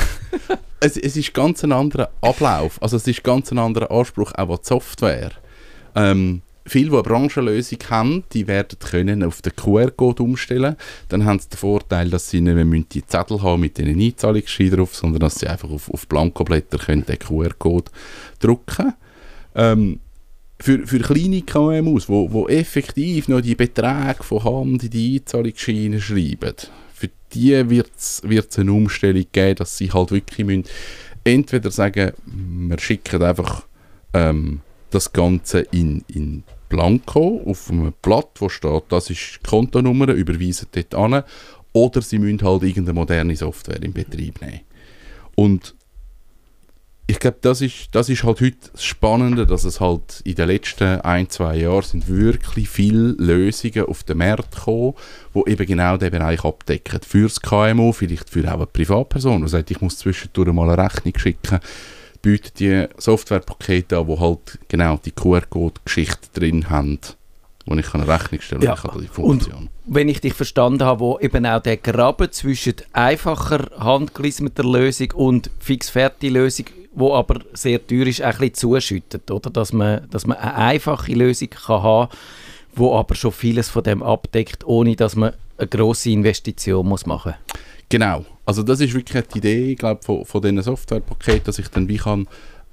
Es, 0.82 0.96
es 0.96 1.14
ist 1.14 1.34
ganz 1.34 1.62
ein 1.62 1.72
anderer 1.72 2.08
Ablauf. 2.22 2.80
Also 2.82 2.96
es 2.96 3.06
ist 3.06 3.22
ganz 3.22 3.52
ein 3.52 3.58
anderer 3.58 3.90
Anspruch 3.90 4.32
auch 4.32 4.48
an 4.48 4.56
die 4.62 4.66
Software. 4.66 5.32
Ähm, 5.94 6.40
viele, 6.64 6.86
die 6.88 6.94
eine 6.94 7.02
Branchenlösung 7.02 7.78
haben, 7.90 8.24
die 8.32 8.46
werden 8.48 8.78
können 8.78 9.22
auf 9.22 9.42
den 9.42 9.54
QR-Code 9.54 10.22
umstellen. 10.22 10.76
Dann 11.10 11.26
haben 11.26 11.38
sie 11.38 11.50
den 11.50 11.58
Vorteil, 11.58 12.08
dass 12.08 12.30
sie 12.30 12.40
nicht 12.40 12.54
mehr 12.54 12.84
die 12.90 13.04
Zettel 13.06 13.42
haben 13.42 13.60
mit 13.60 13.76
diesen 13.76 14.00
Einzahlungsscheinen 14.00 14.76
drauf, 14.76 14.96
sondern 14.96 15.20
dass 15.20 15.34
sie 15.40 15.48
einfach 15.48 15.68
auf, 15.68 15.90
auf 15.90 16.08
Blankoblätter 16.08 16.78
können 16.78 17.04
den 17.04 17.18
QR-Code 17.18 17.90
drucken 18.38 18.94
ähm, 19.54 20.00
für, 20.60 20.86
für 20.86 20.98
kleine 21.00 21.42
KMUs, 21.42 22.08
wo, 22.08 22.30
wo 22.32 22.48
effektiv 22.48 23.28
noch 23.28 23.40
die 23.40 23.54
Beträge 23.54 24.22
von 24.22 24.44
Hand 24.44 24.84
in 24.84 24.90
die 24.90 25.18
Einzahlungsscheine 25.18 26.00
schreiben, 26.00 26.54
für 26.92 27.08
die 27.32 27.70
wird 27.70 27.90
es 27.96 28.58
eine 28.58 28.72
Umstellung 28.72 29.24
geben, 29.32 29.56
dass 29.56 29.78
sie 29.78 29.90
halt 29.90 30.10
wirklich 30.10 30.46
müssen 30.46 30.64
entweder 31.24 31.70
sagen, 31.70 32.12
wir 32.26 32.78
schicken 32.78 33.22
einfach 33.22 33.64
ähm, 34.14 34.60
das 34.90 35.12
Ganze 35.12 35.60
in, 35.60 36.04
in 36.08 36.42
Blanco 36.68 37.42
auf 37.46 37.70
einem 37.70 37.92
Blatt, 38.02 38.30
wo 38.38 38.48
steht, 38.48 38.84
das 38.88 39.10
ist 39.10 39.40
die 39.42 39.48
Kontonummer, 39.48 40.08
überweisen 40.08 40.68
dort 40.72 40.94
an, 40.94 41.24
oder 41.72 42.02
sie 42.02 42.18
müssen 42.18 42.42
halt 42.42 42.62
irgendeine 42.62 42.94
moderne 42.94 43.36
Software 43.36 43.82
in 43.82 43.92
Betrieb 43.92 44.40
nehmen. 44.40 44.60
Und 45.36 45.74
ich 47.10 47.18
glaube, 47.18 47.38
das 47.40 47.60
ist, 47.60 47.88
das 47.92 48.08
ist 48.08 48.22
halt 48.24 48.40
heute 48.40 48.56
das 48.72 48.84
Spannende, 48.84 49.46
dass 49.46 49.64
es 49.64 49.80
halt 49.80 50.20
in 50.24 50.34
den 50.36 50.46
letzten 50.48 51.00
ein, 51.00 51.28
zwei 51.28 51.56
Jahren 51.56 51.82
sind 51.82 52.08
wirklich 52.08 52.68
viele 52.68 53.12
Lösungen 53.18 53.86
auf 53.86 54.02
den 54.04 54.18
Markt 54.18 54.54
gekommen, 54.54 54.94
die 55.34 55.50
eben 55.50 55.66
genau 55.66 55.96
diesen 55.96 56.12
Bereich 56.12 56.44
abdecken. 56.44 57.00
Für 57.06 57.22
das 57.24 57.40
KMU, 57.40 57.92
vielleicht 57.92 58.30
für 58.30 58.46
auch 58.48 58.56
eine 58.58 58.66
Privatperson, 58.66 59.42
die 59.42 59.48
sagt, 59.48 59.70
ich 59.70 59.80
muss 59.80 59.98
zwischendurch 59.98 60.52
mal 60.52 60.70
eine 60.70 60.82
Rechnung 60.84 61.14
schicken, 61.18 61.58
bietet 62.22 62.60
die 62.60 62.86
Softwarepakete 62.98 63.98
an, 63.98 64.06
die 64.06 64.18
halt 64.18 64.58
genau 64.68 64.98
die 65.04 65.10
QR-Code-Geschichte 65.12 66.28
drin 66.38 66.70
haben, 66.70 66.98
wo 67.66 67.74
ich 67.74 67.92
eine 67.94 68.06
Rechnung 68.06 68.40
stellen 68.40 68.62
Ja. 68.62 68.74
kann, 68.76 69.00
die 69.00 69.08
Funktion. 69.08 69.68
wenn 69.86 70.08
ich 70.08 70.20
dich 70.20 70.34
verstanden 70.34 70.84
habe, 70.84 71.00
wo 71.00 71.18
eben 71.18 71.44
auch 71.46 71.60
der 71.62 71.76
Graben 71.78 72.30
zwischen 72.30 72.74
einfacher 72.92 73.70
handgelismeter 73.78 74.64
Lösung 74.64 75.10
und 75.14 75.50
fix-fertig 75.58 76.30
Lösung, 76.30 76.66
wo 76.92 77.14
aber 77.14 77.40
sehr 77.52 77.84
teuer 77.86 78.06
ist, 78.06 78.20
ein 78.20 78.30
bisschen 78.32 78.54
zuschüttet, 78.54 79.30
oder? 79.30 79.50
Dass 79.50 79.72
man, 79.72 80.08
dass 80.10 80.26
man 80.26 80.36
eine 80.38 80.54
einfache 80.54 81.12
Lösung 81.12 81.50
kann 81.50 81.82
haben 81.82 82.08
wo 82.74 82.96
aber 82.96 83.14
schon 83.14 83.32
vieles 83.32 83.68
von 83.68 83.82
dem 83.82 84.02
abdeckt, 84.02 84.64
ohne 84.64 84.96
dass 84.96 85.16
man 85.16 85.32
eine 85.58 85.68
grosse 85.68 86.10
Investition 86.10 86.86
muss 86.86 87.06
machen 87.06 87.34
Genau. 87.88 88.24
Also 88.46 88.62
das 88.62 88.80
ist 88.80 88.94
wirklich 88.94 89.26
die 89.28 89.38
Idee, 89.38 89.74
glaube 89.74 90.02
von, 90.02 90.24
von 90.24 90.40
diesen 90.40 90.62
Softwarepaketen, 90.62 91.44
dass 91.44 91.58
ich 91.58 91.68
dann 91.68 91.88
wie 91.88 91.96
kann 91.96 92.28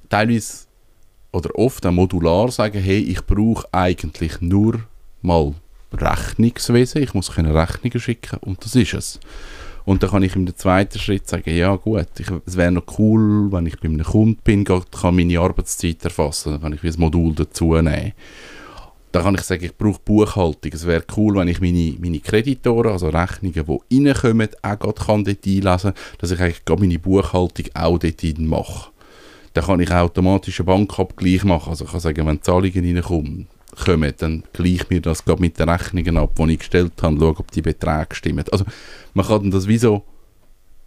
teilweise 0.10 0.66
oder 1.32 1.54
oft 1.56 1.86
auch 1.86 1.92
modular 1.92 2.52
sagen, 2.52 2.80
hey, 2.80 3.00
ich 3.00 3.26
brauche 3.26 3.68
eigentlich 3.72 4.40
nur 4.42 4.84
mal 5.22 5.54
Rechnungswesen, 5.92 7.02
ich 7.02 7.14
muss 7.14 7.32
können 7.32 7.56
Rechnungen 7.56 8.00
schicken 8.00 8.38
und 8.42 8.64
das 8.64 8.76
ist 8.76 8.94
es. 8.94 9.20
Und 9.88 10.04
dann 10.04 10.10
kann 10.10 10.22
ich 10.22 10.36
im 10.36 10.54
zweiten 10.54 11.00
Schritt 11.00 11.30
sagen, 11.30 11.56
ja 11.56 11.74
gut, 11.78 12.08
ich, 12.20 12.28
es 12.46 12.58
wäre 12.58 12.74
noch 12.74 12.84
cool, 13.00 13.50
wenn 13.54 13.68
ich 13.68 13.80
bei 13.80 13.88
einem 13.88 14.04
Kunden 14.04 14.42
bin, 14.44 14.66
kann 14.66 15.16
meine 15.16 15.40
Arbeitszeit 15.40 16.04
erfassen, 16.04 16.52
dann 16.52 16.62
kann 16.62 16.74
ich 16.74 16.84
wie 16.84 16.90
ein 16.90 17.00
Modul 17.00 17.34
dazu 17.34 17.74
nehmen. 17.76 18.12
Dann 19.14 19.24
kann 19.24 19.36
ich 19.36 19.44
sagen, 19.44 19.64
ich 19.64 19.78
brauche 19.78 20.02
Buchhaltung. 20.04 20.74
Es 20.74 20.86
wäre 20.86 21.06
cool, 21.16 21.38
wenn 21.38 21.48
ich 21.48 21.62
meine, 21.62 21.96
meine 22.02 22.20
Kreditoren, 22.20 22.92
also 22.92 23.08
Rechnungen, 23.08 23.80
die 23.90 24.06
reinkommen, 24.06 24.50
auch 24.62 24.78
gerade 24.78 25.06
kann 25.06 25.24
dort 25.24 25.48
einlesen 25.48 25.94
kann, 25.94 26.18
dass 26.18 26.32
ich 26.32 26.42
eigentlich 26.42 26.80
meine 26.80 27.00
Buchhaltung 27.00 27.66
auch 27.74 27.98
dort 27.98 28.40
mache. 28.40 28.90
Dann 29.54 29.64
kann 29.64 29.80
ich 29.80 29.90
automatisch 29.90 30.60
einen 30.60 30.66
Bankabgleich 30.66 31.46
machen. 31.46 31.70
Also 31.70 31.86
ich 31.86 31.92
kann 31.92 32.02
sagen, 32.02 32.28
wenn 32.28 32.42
Zahlungen 32.42 32.98
reinkommen, 32.98 33.48
kommen, 33.84 34.14
dann 34.18 34.44
gleiche 34.54 34.86
mir 34.90 35.02
das 35.02 35.26
mit 35.26 35.60
den 35.60 35.70
Rechnungen 35.70 36.18
ab, 36.18 36.36
die 36.36 36.54
ich 36.54 36.60
gestellt 36.60 36.94
habe, 37.02 37.18
schaue, 37.20 37.40
ob 37.40 37.52
die 37.52 37.62
Beträge 37.62 38.16
stimmen. 38.16 38.46
Also 38.52 38.66
man 39.14 39.26
kann 39.26 39.52
das 39.52 39.68
wie 39.68 39.78
so 39.78 40.04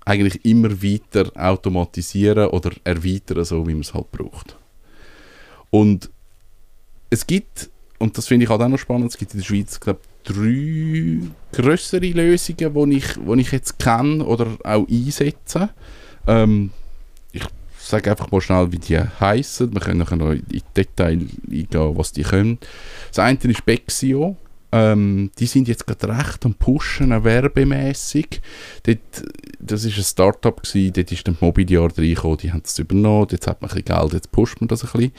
eigentlich 0.05 0.45
immer 0.45 0.83
weiter 0.83 1.31
automatisieren 1.35 2.49
oder 2.49 2.73
erweitern, 2.85 3.45
so 3.45 3.67
wie 3.67 3.73
man 3.73 3.83
es 3.83 3.95
halt 3.95 4.11
braucht. 4.11 4.57
Und 5.71 6.11
es 7.11 7.27
gibt, 7.27 7.71
und 7.99 8.17
das 8.17 8.27
finde 8.27 8.45
ich 8.45 8.51
halt 8.51 8.63
auch 8.63 8.69
noch 8.69 8.79
spannend, 8.79 9.11
es 9.11 9.19
gibt 9.19 9.35
in 9.35 9.41
der 9.41 9.47
Schweiz, 9.47 9.79
glaube 9.79 10.01
drei 10.25 11.21
größere 11.53 12.07
Lösungen, 12.07 12.91
die 12.91 12.97
ich, 12.97 13.17
ich 13.39 13.53
jetzt 13.53 13.79
kenne 13.79 14.25
oder 14.25 14.47
auch 14.65 14.87
einsetze. 14.89 15.71
Ähm, 16.27 16.71
sage 17.91 18.11
einfach 18.11 18.31
mal 18.31 18.41
schnell, 18.41 18.73
wie 18.73 18.79
die 18.79 18.99
heißen. 18.99 19.73
Wir 19.73 19.81
können 19.81 19.99
nachher 19.99 20.17
noch 20.17 20.31
in 20.31 20.63
Detail 20.77 21.27
eingehen, 21.51 21.69
was 21.97 22.13
die 22.13 22.23
können. 22.23 22.59
Das 23.09 23.19
eine 23.19 23.39
ist 23.39 23.65
Bexio. 23.65 24.37
Ähm, 24.73 25.31
die 25.39 25.47
sind 25.47 25.67
jetzt 25.67 25.87
gerade 25.87 26.17
recht 26.17 26.45
am 26.47 26.55
Pushen, 26.55 27.25
werbemässig. 27.25 28.41
Das 29.59 29.85
war 29.85 29.97
ein 29.97 30.05
Start-up, 30.05 30.63
gewesen, 30.63 30.93
dort 30.93 31.11
ist 31.11 31.27
dann 31.27 31.37
Mobiliar 31.41 31.91
reingekommen, 31.97 32.39
die 32.39 32.53
haben 32.53 32.63
es 32.65 32.79
übernommen, 32.79 33.27
jetzt 33.33 33.49
hat 33.49 33.61
man 33.61 33.71
ein 33.71 33.83
bisschen 33.83 33.99
Geld, 33.99 34.13
jetzt 34.13 34.31
pusht 34.31 34.61
man 34.61 34.69
das 34.69 34.85
ein 34.85 34.91
bisschen. 34.93 35.13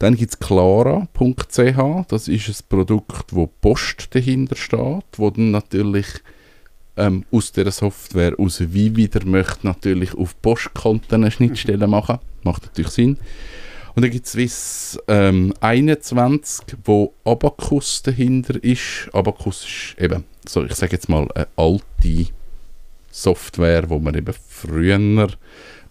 Dann 0.00 0.16
gibt 0.16 0.32
es 0.32 0.38
clara.ch, 0.40 2.06
das 2.08 2.28
ist 2.28 2.48
ein 2.48 2.66
Produkt, 2.68 3.32
wo 3.32 3.46
Post 3.46 4.08
dahinter 4.12 4.56
steht, 4.56 5.04
wo 5.16 5.30
dann 5.30 5.52
natürlich 5.52 6.06
ähm, 6.96 7.24
aus 7.30 7.52
dieser 7.52 7.70
Software 7.70 8.34
aus 8.38 8.60
wie 8.60 8.94
wieder 8.96 9.24
möchte 9.24 9.66
natürlich 9.66 10.14
auf 10.14 10.40
Postkonten 10.40 11.22
eine 11.22 11.30
Schnittstelle 11.30 11.86
machen. 11.86 12.18
Macht 12.42 12.64
natürlich 12.64 12.92
Sinn. 12.92 13.18
Und 13.94 14.02
dann 14.02 14.10
gibt 14.10 14.26
es 14.26 14.32
Swiss 14.32 14.98
ähm, 15.08 15.54
21, 15.60 16.76
wo 16.84 17.14
Abacus 17.24 18.02
dahinter 18.02 18.62
ist. 18.62 19.08
Abacus 19.12 19.64
ist 19.64 20.02
eben, 20.02 20.24
so 20.46 20.64
ich 20.64 20.74
sage 20.74 20.92
jetzt 20.92 21.08
mal, 21.08 21.26
eine 21.34 21.48
alte 21.56 22.26
Software, 23.10 23.88
wo 23.88 23.98
man 23.98 24.14
eben 24.14 24.34
früher 24.48 25.28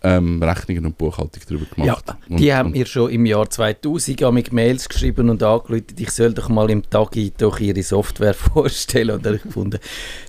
ähm, 0.05 0.41
Rechnungen 0.43 0.85
und 0.85 0.97
Buchhaltung 0.97 1.41
darüber 1.47 1.65
gemacht 1.65 2.03
Ja. 2.07 2.15
Und- 2.29 2.39
die 2.39 2.53
haben 2.53 2.71
mir 2.71 2.85
schon 2.85 3.09
im 3.12 3.25
Jahr 3.25 3.50
2000 3.50 4.21
an 4.24 4.33
mich 4.35 4.51
Mails 4.51 4.88
geschrieben 4.88 5.29
und 5.29 5.41
angerufen, 5.41 5.85
ich 5.97 6.12
soll 6.12 6.33
doch 6.33 6.47
mal 6.50 6.69
im 6.69 6.88
Tagi 6.88 7.33
doch 7.35 7.59
ihre 7.59 7.81
Software 7.81 8.33
vorstellen. 8.53 9.12
Und 9.15 9.25
dann 9.25 9.33
habe 9.33 9.38
ich 9.38 9.43
gefunden, 9.43 9.79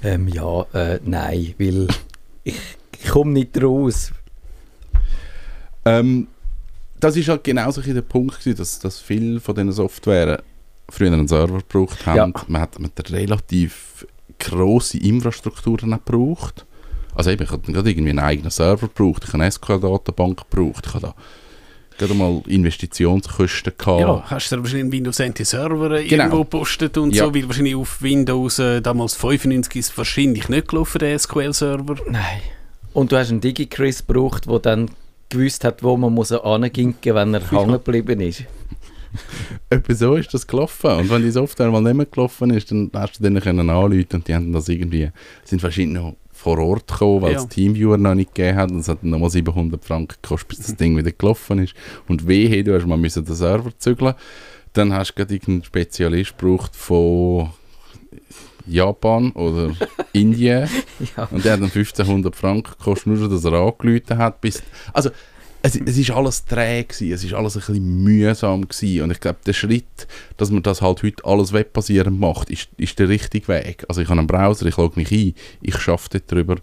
ähm, 0.03 0.29
ja, 0.29 0.63
äh, 0.73 0.99
nein, 1.05 1.55
weil 1.59 1.89
ich, 2.45 2.57
ich 3.03 3.09
komme 3.11 3.33
nicht 3.33 3.63
raus. 3.63 4.13
Ähm, 5.85 6.29
das 6.99 7.17
ist 7.17 7.29
halt 7.29 7.45
genau 7.45 7.71
so 7.71 7.83
der 7.83 8.01
Punkt, 8.03 8.39
gewesen, 8.41 8.57
dass, 8.57 8.79
dass 8.79 8.99
viele 8.99 9.41
von 9.41 9.55
diesen 9.55 9.73
Software 9.73 10.43
früher 10.89 11.13
einen 11.13 11.29
Server 11.29 11.59
gebraucht 11.59 12.07
haben. 12.07 12.17
Ja. 12.17 12.45
Man 12.49 12.63
hat, 12.63 12.79
man 12.79 12.91
hat 12.97 13.11
relativ 13.11 14.07
grosse 14.39 14.99
Infrastrukturen 14.99 15.93
auch 15.93 16.05
gebraucht. 16.05 16.65
Also 17.17 17.31
eben, 17.31 17.43
ich 17.45 17.51
habe 17.51 17.73
gerade 17.73 17.91
irgendwie 17.91 18.11
einen 18.11 18.19
eigenen 18.19 18.51
Server 18.51 18.89
gebraucht, 18.89 19.25
ich 19.25 19.33
habe 19.33 19.43
eine 19.43 19.51
SQL-Datenbank 19.51 20.45
gebraucht, 20.51 20.85
ich 20.87 20.95
habe 20.95 21.01
da 21.09 21.15
gerade 21.99 22.15
mal 22.15 22.43
Investitionskosten 22.47 23.73
gehabt. 23.79 24.01
Ja, 24.01 24.23
hast 24.27 24.53
du 24.53 24.57
da 24.57 24.63
wahrscheinlich 24.63 24.85
einen 24.85 24.93
Windows 24.93 25.19
NT 25.19 25.47
Server 25.47 25.89
Genau. 26.03 26.25
irgendwo 26.25 26.39
gepostet 26.45 26.99
und 26.99 27.15
Ja. 27.15 27.25
so, 27.25 27.35
weil 27.35 27.47
wahrscheinlich 27.47 27.75
auf 27.75 28.03
Windows 28.03 28.59
äh, 28.59 28.81
damals 28.83 29.15
95 29.17 29.77
ist 29.77 29.97
wahrscheinlich 29.97 30.49
nicht 30.51 30.69
gelaufen, 30.69 30.99
der 30.99 31.19
SQL-Server. 31.19 31.97
Nein. 32.11 32.41
Und 32.93 33.13
du 33.13 33.17
hast 33.17 33.31
einen 33.31 33.41
DigiChris 33.41 34.07
gebraucht, 34.07 34.47
der 34.47 34.59
dann 34.59 34.91
gewusst 35.31 35.65
hat, 35.65 35.83
wo 35.83 35.97
man 35.97 36.13
muss 36.13 36.33
anginken, 36.33 37.15
wenn 37.15 37.33
er 37.35 37.41
hängen 37.51 37.73
geblieben 37.73 38.21
ist. 38.21 38.45
Etwa 39.71 39.95
so 39.95 40.15
ist 40.17 40.33
das 40.35 40.47
gelaufen. 40.47 40.91
Und 40.91 41.11
wenn 41.11 41.23
die 41.23 41.31
Software 41.31 41.71
mal 41.71 41.81
nicht 41.81 41.95
mehr 41.97 42.07
gelaufen 42.07 42.51
ist, 42.51 42.71
dann 42.71 42.91
hast 42.95 43.19
du 43.19 43.23
denen 43.23 43.41
können 43.41 43.71
anrufen 43.71 44.07
und 44.13 44.29
die 44.29 44.35
haben 44.35 44.53
das 44.53 44.69
irgendwie, 44.69 45.11
sind 45.45 45.63
wahrscheinlich 45.63 45.95
noch 46.03 46.15
vor 46.47 46.59
Ort 46.59 46.87
gekommen, 46.87 47.23
weil 47.23 47.33
Ja. 47.33 47.45
Teamviewer 47.45 47.99
noch 47.99 48.15
nicht 48.15 48.33
gegeben 48.33 48.57
hat 48.57 48.71
und 48.71 48.79
es 48.79 48.89
hat 48.89 48.99
dann 49.03 49.11
nochmal 49.11 49.31
700 49.31 49.85
Franken 49.85 50.15
gekostet, 50.23 50.49
bis 50.49 50.59
das 50.59 50.77
Ding 50.77 50.97
wieder 50.97 51.11
gelaufen 51.11 51.59
ist. 51.59 51.75
Und 52.07 52.29
wehe, 52.29 52.63
du 52.63 52.73
hast 52.73 52.87
mal 52.87 52.97
müssen 52.97 53.25
den 53.25 53.35
Server 53.35 53.71
zügeln. 53.79 54.15
Dann 54.73 54.93
hast 54.93 55.11
du 55.11 55.15
gerade 55.17 55.35
irgendeinen 55.35 55.65
Spezialist 55.65 56.39
gebraucht 56.39 56.77
von 56.77 57.51
Japan 58.65 59.33
oder 59.33 59.73
Indien 60.13 60.69
Ja. 61.17 61.25
und 61.33 61.45
der 61.45 61.55
hat 61.55 61.61
dann 61.61 61.71
1500 61.71 62.37
Franken 62.37 62.73
gekostet, 62.79 63.07
nur 63.09 63.29
dass 63.29 63.45
er 63.45 63.53
angerufen 63.55 64.17
hat. 64.19 64.41
Bis, 64.41 64.63
also, 64.93 65.11
es, 65.67 65.77
es 65.77 65.99
ist 65.99 66.11
alles 66.11 66.45
träge, 66.45 67.13
es 67.13 67.25
ist 67.25 67.35
alles 67.35 67.57
ein 67.57 67.61
bisschen 67.61 68.03
mühsam 68.05 68.69
gewesen. 68.69 69.03
und 69.03 69.11
ich 69.11 69.21
glaube, 69.21 69.39
der 69.47 69.53
Schritt, 69.53 70.07
dass 70.37 70.51
man 70.51 70.63
das 70.63 70.83
halt 70.83 71.03
heute 71.03 71.25
alles 71.25 71.53
webbasierend 71.53 72.19
macht, 72.19 72.51
ist, 72.51 72.69
ist 72.77 72.99
der 72.99 73.09
richtige 73.09 73.49
Weg. 73.49 73.85
Also 73.89 74.01
ich 74.01 74.09
habe 74.09 74.19
einen 74.19 74.27
Browser, 74.27 74.67
ich 74.67 74.77
logge 74.77 74.99
mich 75.01 75.11
ein, 75.13 75.35
ich 75.63 75.77
schaffe 75.79 76.09
dort 76.13 76.31
drüber 76.31 76.57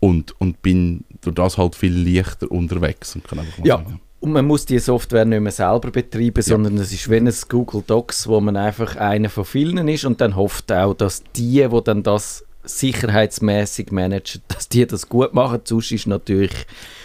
und, 0.00 0.38
und 0.40 0.62
bin 0.62 1.04
durch 1.22 1.34
das 1.34 1.58
halt 1.58 1.74
viel 1.74 1.94
leichter 1.96 2.50
unterwegs 2.50 3.14
und 3.14 3.24
kann 3.26 3.38
einfach 3.40 3.64
Ja. 3.64 3.76
sagen, 3.78 4.00
Und 4.20 4.32
man 4.32 4.46
muss 4.46 4.66
die 4.66 4.78
Software 4.78 5.24
nicht 5.24 5.40
mehr 5.40 5.52
selber 5.52 5.90
betreiben, 5.90 6.42
sondern 6.42 6.78
es 6.78 6.92
ist 6.92 7.10
wie 7.10 7.16
ein 7.16 7.32
Google 7.48 7.82
Docs, 7.86 8.26
wo 8.28 8.40
man 8.40 8.56
einfach 8.56 8.96
einer 8.96 9.28
von 9.30 9.44
vielen 9.44 9.88
ist 9.88 10.04
und 10.04 10.20
dann 10.20 10.36
hofft 10.36 10.72
auch, 10.72 10.94
dass 10.94 11.22
die, 11.34 11.70
wo 11.70 11.80
dann 11.80 12.02
das 12.02 12.44
sicherheitsmäßig 12.66 13.92
managen, 13.92 14.42
dass 14.48 14.68
die 14.68 14.86
das 14.86 15.08
gut 15.08 15.34
machen. 15.34 15.60
Sonst 15.64 15.92
ist 15.92 16.06
natürlich 16.06 16.52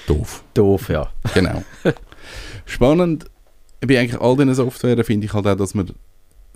doof. 0.08 0.44
doof, 0.53 0.89
ja. 0.89 1.10
Genau. 1.34 1.63
Spannend 2.65 3.25
bei 3.82 4.00
eigentlich 4.00 4.22
all 4.22 4.36
diesen 4.36 4.53
Softwaren 4.53 5.03
finde 5.03 5.25
ich 5.25 5.34
halt 5.34 5.48
auch, 5.48 5.56
dass 5.56 5.74
man 5.74 5.91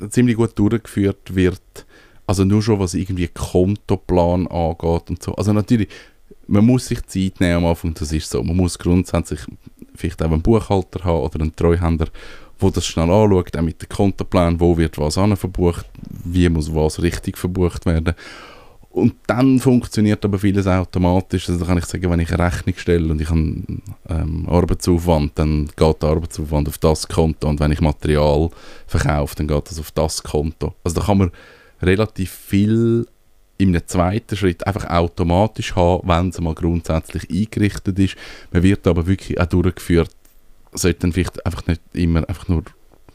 ziemlich 0.10 0.36
gut 0.36 0.58
durchgeführt 0.58 1.36
wird. 1.36 1.86
Also 2.28 2.44
nur 2.44 2.62
schon, 2.62 2.80
was 2.80 2.94
irgendwie 2.94 3.28
Kontoplan 3.28 4.48
angeht 4.48 5.10
und 5.10 5.22
so. 5.22 5.34
Also 5.36 5.54
natürlich, 5.54 5.90
man 6.48 6.66
muss 6.66 6.88
sich 6.88 7.04
Zeit 7.06 7.40
nehmen 7.40 7.58
am 7.58 7.66
Anfang, 7.66 7.94
das 7.94 8.12
ist 8.12 8.30
so. 8.30 8.44
Man 8.44 8.56
muss 8.56 8.78
grundsätzlich 8.78 9.42
vielleicht 9.96 10.22
auch 10.22 10.32
einen 10.32 10.42
Buchhalter 10.42 11.04
haben 11.04 11.20
oder 11.20 11.42
einen 11.42 11.56
Treuhänder, 11.56 12.08
wo 12.60 12.70
das 12.70 12.86
schnell 12.86 13.10
anschaut, 13.10 13.56
auch 13.58 13.62
mit 13.62 13.82
dem 13.82 13.90
Kontoplan, 13.90 14.60
wo 14.60 14.78
wird 14.78 14.98
was 14.98 15.16
verbucht, 15.16 15.86
wie 16.24 16.50
muss 16.50 16.74
was 16.74 17.02
richtig 17.02 17.38
verbucht 17.38 17.86
werden. 17.86 18.16
Und 18.96 19.14
dann 19.28 19.60
funktioniert 19.60 20.24
aber 20.24 20.40
vieles 20.40 20.68
automatisch. 20.68 21.50
Also 21.50 21.60
da 21.60 21.66
kann 21.66 21.78
ich 21.78 21.86
sagen, 21.86 22.10
wenn 22.10 22.22
ich 22.22 22.32
eine 22.32 22.46
Rechnung 22.46 22.76
stelle 22.78 23.12
und 23.12 23.20
ich 23.20 23.30
habe 23.30 23.42
ähm, 24.08 24.48
Arbeitsaufwand, 24.48 25.34
dann 25.36 25.66
geht 25.76 26.02
der 26.02 26.10
Arbeitsaufwand 26.10 26.70
auf 26.70 26.78
das 26.78 27.06
Konto 27.06 27.50
und 27.50 27.60
wenn 27.60 27.74
ich 27.74 27.82
Material 27.82 28.50
verkaufe, 28.88 29.36
dann 29.36 29.50
geht 29.50 29.70
das 29.70 29.82
auf 29.82 29.92
das 29.92 30.24
Konto. 30.24 30.76
Also 30.82 31.02
da 31.02 31.08
kann 31.08 31.18
man 31.18 31.32
relativ 31.82 32.32
viel 32.32 33.06
einem 33.60 33.86
zweiten 33.86 34.38
Schritt 34.38 34.66
einfach 34.66 34.90
automatisch 34.90 35.76
haben, 35.76 36.08
wenn 36.08 36.30
es 36.30 36.40
mal 36.40 36.56
grundsätzlich 36.56 37.30
eingerichtet 37.30 38.00
ist. 38.00 38.16
Man 38.52 38.64
wird 38.64 38.88
aber 38.88 39.08
wirklich 39.08 39.38
auch 39.42 39.46
durchgeführt, 39.46 40.12
sollte 40.72 41.00
dann 41.02 41.12
vielleicht 41.12 41.46
einfach 41.46 41.68
nicht 41.68 41.82
immer 41.92 42.30
einfach 42.30 42.48
nur 42.48 42.64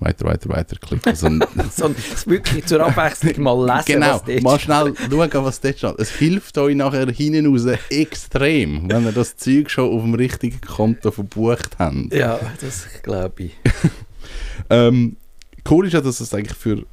weiter, 0.00 0.26
weiter, 0.26 0.48
weiter 0.48 0.76
klicken, 0.76 1.14
sondern 1.14 1.48
Sondern 1.70 2.02
es 2.12 2.26
wirklich 2.26 2.66
zur 2.66 2.80
Abwechslung 2.80 3.42
mal 3.42 3.66
lesen, 3.66 3.84
Genau, 3.86 4.14
was 4.14 4.24
dort 4.24 4.42
mal 4.42 4.60
schnell 4.60 4.94
schauen, 4.96 5.44
was 5.44 5.60
dort 5.60 5.78
steht. 5.78 5.98
Es 5.98 6.10
hilft 6.10 6.58
euch 6.58 6.74
nachher 6.74 7.10
hinten 7.10 7.46
raus 7.46 7.66
extrem, 7.90 8.90
wenn 8.90 9.04
ihr 9.04 9.12
das 9.12 9.36
Zeug 9.36 9.70
schon 9.70 9.90
auf 9.90 10.02
dem 10.02 10.14
richtigen 10.14 10.60
Konto 10.60 11.10
verbucht 11.10 11.78
habt. 11.78 12.12
Ja, 12.12 12.40
das 12.60 12.86
glaube 13.02 13.44
ich. 13.44 13.56
Ähm, 14.68 15.16
cool 15.68 15.86
ist 15.86 15.94
ja, 15.94 16.00
dass 16.00 16.20
es 16.20 16.32
eigentlich 16.32 16.56
für, 16.56 16.84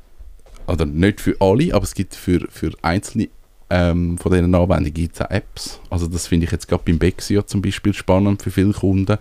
oder 0.68 0.86
nicht 0.86 1.22
für 1.22 1.36
alle, 1.40 1.74
aber 1.74 1.84
es 1.84 1.94
gibt 1.94 2.16
für, 2.16 2.48
für 2.50 2.72
einzelne 2.82 3.30
ähm, 3.70 4.18
von 4.18 4.32
diesen 4.32 4.56
Anwendungen 4.56 4.94
gibt's 4.94 5.22
auch 5.22 5.30
Apps. 5.30 5.80
Also 5.90 6.08
das 6.08 6.28
finde 6.28 6.46
ich 6.46 6.52
jetzt 6.52 6.68
gerade 6.68 6.84
beim 6.86 6.98
Bexio 6.98 7.42
zum 7.42 7.62
Beispiel 7.62 7.94
spannend 7.94 8.42
für 8.42 8.52
viele 8.52 8.72
Kunden, 8.72 9.18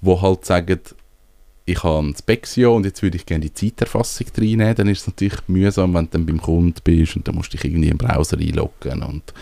wo 0.00 0.20
halt 0.20 0.44
sagen, 0.44 0.80
ich 1.68 1.82
habe 1.82 2.12
das 2.12 2.22
Bexio 2.22 2.74
und 2.74 2.86
jetzt 2.86 3.02
würde 3.02 3.16
ich 3.16 3.26
gerne 3.26 3.44
die 3.44 3.52
Zeiterfassung 3.52 4.26
reinnehmen, 4.36 4.74
dann 4.74 4.88
ist 4.88 5.02
es 5.02 5.06
natürlich 5.06 5.36
mühsam, 5.48 5.94
wenn 5.94 6.06
du 6.06 6.10
dann 6.12 6.26
beim 6.26 6.40
Kunden 6.40 6.80
bist 6.82 7.16
und 7.16 7.28
dann 7.28 7.34
musst 7.34 7.52
du 7.52 7.56
dich 7.56 7.66
irgendwie 7.66 7.90
im 7.90 7.98
Browser 7.98 8.38
einloggen 8.38 9.02
und 9.02 9.34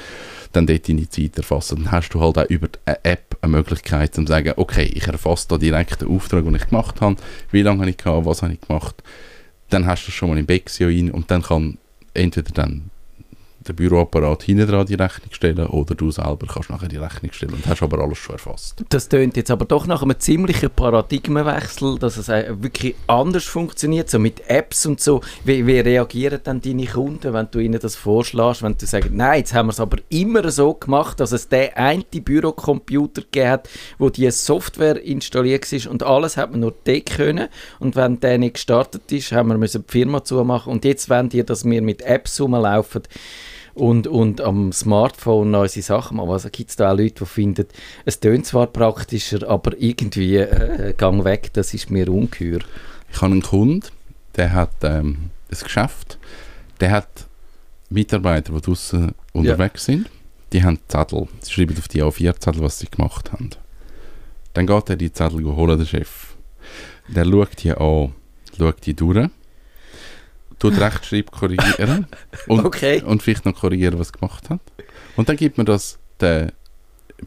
dann 0.53 0.67
dort 0.67 0.89
deine 0.89 1.09
Zeit 1.09 1.37
erfassen. 1.37 1.85
Dann 1.85 1.93
hast 1.93 2.11
du 2.11 2.21
halt 2.21 2.39
auch 2.39 2.51
über 2.51 2.69
eine 2.85 3.05
App 3.05 3.37
eine 3.41 3.53
Möglichkeit 3.53 4.15
zu 4.15 4.27
sagen, 4.27 4.55
okay, 4.57 4.91
ich 4.93 5.07
erfasse 5.07 5.47
da 5.49 5.59
direkt 5.59 6.01
den 6.01 6.09
Auftrag, 6.09 6.45
den 6.45 6.57
ich 6.57 6.69
gemacht 6.69 7.01
habe, 7.01 7.17
wie 7.53 7.63
lange 7.63 7.81
habe 7.81 7.91
ich 7.91 7.97
gehabt, 7.97 8.27
was 8.27 8.43
habe 8.43 8.55
ich 8.55 8.61
gemacht. 8.61 9.03
Dann 9.71 9.87
hast 9.87 10.07
du 10.07 10.11
es 10.11 10.15
schon 10.15 10.31
mal 10.31 10.39
im 10.39 10.47
Bexio 10.47 10.89
rein 10.89 11.11
und 11.11 11.31
dann 11.31 11.43
kann 11.43 11.79
entweder 12.15 12.53
dann 12.53 12.91
der 13.69 13.73
Büroapparat 13.75 14.45
hinten 14.45 14.67
dran 14.67 14.87
die 14.87 14.95
Rechnung 14.95 15.33
stellen 15.33 15.67
oder 15.67 15.95
du 15.95 16.11
selber 16.11 16.47
kannst 16.47 16.71
nachher 16.71 16.89
die 16.89 16.97
Rechnung 16.97 17.33
stellen 17.33 17.55
und 17.55 17.67
hast 17.67 17.83
aber 17.83 17.99
alles 17.99 18.19
schon 18.19 18.35
erfasst. 18.35 18.83
Das 18.89 19.09
tönt 19.09 19.37
jetzt 19.37 19.51
aber 19.51 19.65
doch 19.65 19.87
nach 19.87 20.03
einem 20.03 20.19
ziemlichen 20.19 20.71
Paradigmenwechsel, 20.71 21.99
dass 21.99 22.17
es 22.17 22.29
äh, 22.29 22.55
wirklich 22.59 22.95
anders 23.07 23.45
funktioniert, 23.45 24.11
so 24.11 24.19
mit 24.19 24.49
Apps 24.49 24.87
und 24.87 25.01
so. 25.01 25.21
Wie, 25.45 25.67
wie 25.67 25.81
reagieren 25.81 26.41
dann 26.45 26.61
deine 26.61 26.87
Kunden, 26.87 27.33
wenn 27.33 27.49
du 27.51 27.59
ihnen 27.59 27.81
das 27.81 27.97
vorschlägst, 27.97 28.63
wenn 28.63 28.77
du 28.77 28.87
sagst, 28.87 29.11
nein, 29.13 29.39
jetzt 29.41 29.55
haben 29.55 29.67
wir 29.67 29.73
es 29.73 29.81
aber 29.81 29.99
immer 30.09 30.51
so 30.51 30.75
gemacht, 30.75 31.21
dass 31.21 31.33
es 31.33 31.49
der 31.49 31.77
eine 31.77 32.05
Bürocomputer 32.05 33.23
gegeben 33.23 33.51
hat, 33.51 33.69
wo 33.99 34.11
die 34.11 34.31
Software 34.31 35.03
installiert 35.03 35.73
ist 35.73 35.87
und 35.87 36.03
alles 36.03 36.37
hat 36.37 36.51
man 36.51 36.61
nur 36.61 36.75
dort 36.85 37.07
können 37.07 37.49
und 37.79 37.97
wenn 37.97 38.21
der 38.21 38.39
nicht 38.39 38.55
gestartet 38.55 39.11
ist, 39.13 39.33
haben 39.33 39.49
wir 39.49 39.59
müssen 39.59 39.85
die 39.87 39.93
Firma 39.93 40.25
zumachen 40.25 40.73
und 40.73 40.85
jetzt 40.85 41.09
wollen 41.11 41.29
die, 41.29 41.45
dass 41.45 41.65
wir 41.65 41.83
mit 41.83 42.03
Apps 42.03 42.41
rumlaufen 42.41 43.03
und, 43.77 44.07
und 44.07 44.41
am 44.41 44.73
Smartphone 44.73 45.55
unsere 45.55 45.83
Sachen 45.83 46.17
machen. 46.17 46.31
Also 46.31 46.49
gibt 46.51 46.71
es 46.71 46.77
da 46.77 46.93
auch 46.93 46.97
Leute, 46.97 47.25
die 47.25 47.27
finden, 47.27 47.67
es 48.05 48.21
tönt 48.21 48.47
zwar 48.47 48.67
praktischer, 48.67 49.49
aber 49.49 49.79
irgendwie 49.79 50.37
äh, 50.37 50.95
gang 50.97 51.25
weg, 51.25 51.51
das 51.53 51.75
ist 51.75 51.91
mir 51.91 52.09
ungeheuer. 52.11 52.61
Ich 53.13 53.21
habe 53.21 53.33
einen 53.33 53.43
Kunden, 53.43 53.83
der 54.37 54.53
hat 54.53 54.73
ähm, 54.83 55.31
ein 55.51 55.59
Geschäft, 55.63 56.19
der 56.81 56.91
hat 56.91 57.27
Mitarbeiter, 57.91 58.53
die 58.53 58.61
draußen 58.61 59.13
unterwegs 59.33 59.85
sind, 59.85 60.09
die 60.53 60.63
haben 60.65 60.79
Zettel. 60.89 61.29
Sie 61.41 61.53
schreiben 61.53 61.77
auf 61.79 61.89
die 61.89 62.03
A4-Zettel, 62.03 62.63
was 62.63 62.79
sie 62.79 62.91
gemacht 62.91 63.33
haben. 63.33 63.51
Dann 64.55 64.67
geht 64.67 64.91
er 64.91 64.97
die 64.97 65.13
Zettel 65.13 65.45
holen, 65.45 65.79
der 65.79 65.87
Chef. 65.87 66.35
Der 67.09 67.25
schaut 67.25 67.63
die 67.63 67.73
an, 67.73 68.15
schaut 68.57 68.87
die 68.87 68.95
durch, 68.95 69.29
tut 70.59 70.79
Rechtschreib 70.79 71.31
korrigieren 71.31 72.07
und, 72.47 72.65
Okay. 72.65 73.03
und 73.03 73.23
vielleicht 73.23 73.45
noch 73.45 73.55
korrigieren, 73.59 73.99
was 73.99 74.13
gemacht 74.13 74.49
hat. 74.51 74.61
Und 75.17 75.29
dann 75.29 75.37
gibt 75.37 75.57
man 75.57 75.67
das 75.67 75.99
der 76.21 76.53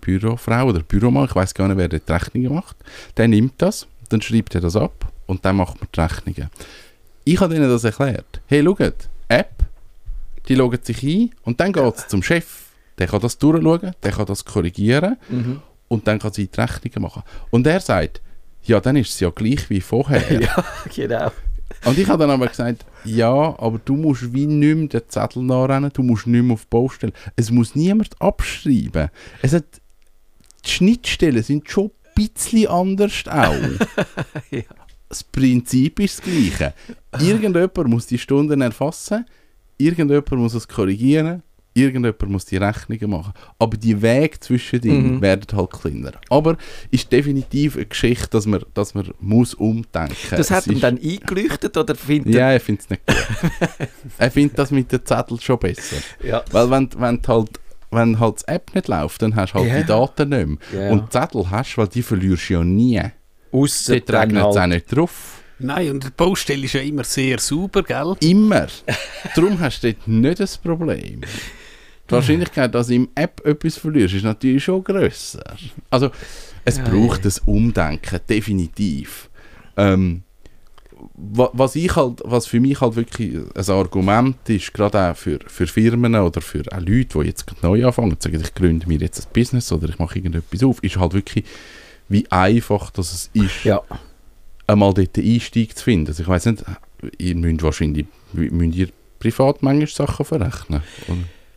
Bürofrau 0.02 0.66
oder 0.68 0.80
Büromann, 0.82 1.26
ich 1.26 1.36
weiß 1.36 1.54
gar 1.54 1.68
nicht, 1.68 1.78
wer 1.78 1.88
die 1.88 2.00
Rechnungen 2.08 2.54
macht. 2.54 2.76
Der 3.18 3.28
nimmt 3.28 3.54
das, 3.58 3.88
dann 4.10 4.22
schreibt 4.22 4.56
er 4.56 4.62
das 4.62 4.76
ab 4.76 5.12
und 5.26 5.44
dann 5.46 5.56
macht 5.58 5.80
man 5.80 5.88
die 5.94 6.00
Rechnungen. 6.00 6.50
Ich 7.26 7.40
habe 7.40 7.56
ihnen 7.56 7.70
das 7.70 7.84
erklärt. 7.84 8.42
Hey, 8.48 8.64
schaut, 8.64 8.94
App, 9.28 9.52
die 10.48 10.56
loggen 10.56 10.80
sich 10.84 11.04
ein 11.04 11.32
und 11.44 11.60
dann 11.60 11.74
geht 11.74 11.96
es 11.96 12.08
zum 12.08 12.24
Chef. 12.24 12.66
Der 12.98 13.08
kann 13.08 13.22
das 13.22 13.38
durchschauen, 13.38 13.94
der 14.04 14.12
kann 14.12 14.26
das 14.26 14.44
korrigieren 14.46 15.18
Mhm. 15.30 15.62
und 15.88 16.08
dann 16.08 16.20
kann 16.20 16.34
sie 16.34 16.48
die 16.48 16.60
Rechnungen 16.60 17.02
machen. 17.04 17.24
Und 17.50 17.66
er 17.68 17.80
sagt, 17.80 18.22
ja, 18.64 18.80
dann 18.80 18.96
ist 18.98 19.10
es 19.14 19.20
ja 19.22 19.30
gleich 19.30 19.70
wie 19.70 19.82
vorher. 19.82 20.42
ja, 20.42 20.64
genau. 20.94 21.32
Und 21.86 21.98
ich 21.98 22.08
habe 22.10 22.24
dann 22.24 22.32
aber 22.32 22.48
gesagt, 22.48 22.86
ja, 23.06 23.56
aber 23.60 23.80
du 23.84 23.96
musst 23.96 24.34
wie 24.34 24.46
nicht 24.46 24.76
mehr 24.76 24.88
den 24.88 25.10
Zettel 25.10 25.44
nachrennen, 25.44 25.92
du 25.94 26.04
musst 26.04 26.28
nicht 26.28 26.44
mehr 26.44 26.54
auf 26.54 26.64
die 26.64 26.70
Baustelle. 26.70 27.14
Es 27.36 27.52
muss 27.52 27.76
niemand 27.76 28.20
abschreiben. 28.22 29.10
Es 29.42 29.54
hat, 29.54 29.66
die 30.66 30.70
Schnittstellen 30.70 31.44
sind 31.44 31.70
schon 31.70 31.86
ein 31.86 32.14
bisschen 32.16 32.68
anders 32.68 33.24
auch. 33.28 33.56
Ja. 34.52 34.64
Das 35.08 35.24
Prinzip 35.24 36.00
ist 36.00 36.20
das 36.20 36.26
gleiche. 36.26 36.74
Irgendjemand 37.20 37.88
muss 37.88 38.06
die 38.06 38.20
Stunden 38.20 38.62
erfassen, 38.62 39.26
irgendjemand 39.78 40.32
muss 40.32 40.54
es 40.54 40.68
korrigieren, 40.68 41.42
irgendjemand 41.84 42.30
muss 42.30 42.46
die 42.46 42.58
Rechnungen 42.58 43.10
machen. 43.10 43.34
Aber 43.58 43.78
die 43.78 44.02
Wege 44.02 44.40
zwischen 44.40 44.82
denen 44.82 45.16
Mhm. 45.16 45.22
werden 45.22 45.46
halt 45.58 45.72
kleiner. 45.72 46.12
Aber 46.30 46.58
ist 46.92 47.12
definitiv 47.12 47.76
eine 47.76 47.86
Geschichte, 47.86 48.28
dass 48.32 48.46
man, 48.46 48.64
dass 48.74 48.94
man 48.94 49.10
muss 49.20 49.54
umdenken 49.54 50.16
Das 50.32 50.40
Es 50.40 50.52
hat 50.52 50.68
ihm 50.68 50.74
ist- 50.74 50.84
dann 50.84 51.00
eingeleuchtet 51.02 51.76
oder 51.78 51.96
findet 51.96 52.34
ja, 52.36 52.52
er 52.52 52.60
findet 52.60 52.84
es 52.86 52.90
nicht 52.90 53.02
gut. 53.06 53.16
er 54.18 54.32
findet 54.32 54.58
das 54.60 54.72
mit 54.72 54.92
den 54.92 55.06
Zetteln 55.06 55.40
schon 55.40 55.60
besser. 55.60 55.98
er... 56.22 56.28
Ja. 56.30 56.44
Weil 56.52 56.70
wenn, 56.72 56.90
wenn 56.98 57.22
halt 57.28 57.50
wenn 57.92 58.20
halt 58.20 58.42
die 58.48 58.52
App 58.52 58.76
nicht 58.76 58.88
läuft, 58.88 59.20
dann 59.24 59.36
hast 59.36 59.54
du 59.54 59.60
halt 59.60 59.68
Ja. 59.70 59.78
die 59.82 59.86
Daten 59.88 60.30
nicht 60.30 60.48
mehr. 60.74 60.86
Ja. 60.86 60.92
Und 60.92 61.06
die 61.06 61.10
Zettel 61.10 61.50
hast 61.50 61.74
du, 61.74 61.78
weil 61.82 61.88
die 61.88 62.04
verlierst 62.04 62.50
du 62.50 62.54
ja 62.54 62.64
nie. 62.64 63.02
Ausser 63.52 64.00
Dort 64.00 64.22
regnet 64.22 64.46
es 64.46 64.58
auch 64.58 64.68
nicht 64.68 64.96
drauf. 64.96 65.42
Nein, 65.58 65.90
und 65.92 66.04
die 66.06 66.10
Baustelle 66.16 66.64
ist 66.66 66.74
ja 66.74 66.82
immer 66.82 67.04
sehr 67.04 67.40
sauber, 67.40 67.82
gell? 67.84 68.16
Immer. 68.22 68.68
Darum 69.36 69.60
hast 69.60 69.84
du 69.84 69.92
dort 69.92 70.08
nicht 70.08 70.40
das 70.40 70.58
Problem. 70.58 71.22
Die 72.10 72.14
Wahrscheinlichkeit, 72.16 72.74
dass 72.74 72.88
du 72.88 72.96
im 72.96 73.10
App 73.16 73.46
etwas 73.46 73.78
verlierst, 73.78 74.16
ist 74.16 74.24
natürlich 74.24 74.64
schon 74.64 74.84
grösser. 74.84 75.44
Also, 75.90 76.10
es 76.66 76.78
Ja, 76.78 76.84
braucht 76.84 77.26
ein 77.26 77.34
Umdenken, 77.46 78.20
definitiv. 78.28 79.30
Ähm, 79.78 80.24
wa- 81.16 81.50
was, 81.54 81.76
ich 81.76 81.96
halt, 81.96 82.22
was 82.26 82.48
für 82.48 82.60
mich 82.60 82.82
halt 82.82 82.96
wirklich 82.96 83.36
ein 83.56 83.70
Argument 83.70 84.38
ist, 84.50 84.74
gerade 84.74 85.00
auch 85.12 85.16
für, 85.16 85.40
für 85.48 85.68
Firmen 85.68 86.16
oder 86.16 86.42
für 86.42 86.64
auch 86.72 86.80
Leute, 86.80 87.20
die 87.20 87.28
jetzt 87.28 87.46
neu 87.62 87.86
anfangen, 87.86 88.12
und 88.12 88.22
sagen, 88.22 88.42
ich 88.42 88.54
gründe 88.54 88.88
mir 88.88 88.98
jetzt 89.00 89.26
ein 89.26 89.32
Business 89.34 89.72
oder 89.72 89.88
ich 89.88 90.00
mache 90.00 90.18
irgendetwas 90.18 90.64
auf, 90.64 90.84
ist 90.84 90.98
halt 90.98 91.14
wirklich, 91.14 91.46
wie 92.10 92.30
einfach 92.32 92.90
das 92.92 93.14
es 93.14 93.30
ist, 93.34 93.64
Ja. 93.64 93.82
einmal 94.68 94.94
dort 94.94 95.16
den 95.16 95.26
Einstieg 95.34 95.78
zu 95.78 95.84
finden. 95.86 96.08
Also 96.08 96.24
ich 96.24 96.30
weiß 96.30 96.48
nicht, 96.48 96.64
ihr 97.18 97.36
müsst 97.36 97.64
wahrscheinlich 97.64 98.08
müsst 98.34 98.76
ihr 98.76 98.90
privat 99.20 99.62
manchmal 99.64 99.88
Sachen 99.88 100.26
verrechnen. 100.26 100.82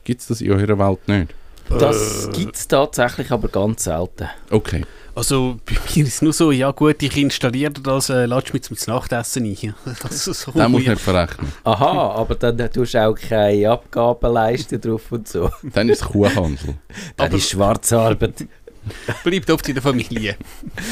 Gibt 0.05 0.21
es 0.21 0.27
das 0.27 0.41
in 0.41 0.53
eurer 0.53 0.79
Welt 0.79 1.07
nicht? 1.09 1.35
Das 1.79 2.29
gibt 2.33 2.57
es 2.57 2.69
tatsächlich, 2.69 3.31
aber 3.31 3.49
ganz 3.49 3.85
selten. 3.85 4.29
Okay. 4.51 4.85
Also 5.15 5.59
bei 5.67 5.75
mir 5.95 6.05
ist 6.07 6.15
es 6.15 6.23
nur 6.23 6.33
so, 6.33 6.51
ja 6.53 6.71
gut, 6.71 7.03
ich 7.03 7.17
installiere 7.19 7.73
das, 7.73 8.09
äh, 8.09 8.25
latsch 8.25 8.53
mich 8.55 8.62
zum 8.62 8.77
Nachtessen 8.87 9.45
ein. 9.45 9.75
Also, 10.03 10.33
so 10.33 10.53
Den 10.53 10.71
muss 10.71 10.87
nicht 10.87 11.01
verrechnen. 11.01 11.53
Aha, 11.65 12.12
aber 12.15 12.35
dann 12.35 12.59
äh, 12.59 12.69
tust 12.71 12.95
du 12.95 13.07
auch 13.07 13.15
keine 13.15 13.71
Abgaben 13.71 14.33
leisten 14.33 14.81
drauf 14.81 15.12
und 15.12 15.29
so. 15.29 15.51
Dann 15.75 15.88
ist 15.91 16.01
es 16.03 16.09
Kuhhandel. 16.09 16.75
Das 17.17 17.27
Aber- 17.27 17.37
ist 17.37 17.51
Schwarzarbeit. 17.51 18.47
Bleibt 19.23 19.51
oft 19.51 19.69
in 19.69 19.75
der 19.75 19.83
Familie. 19.83 20.37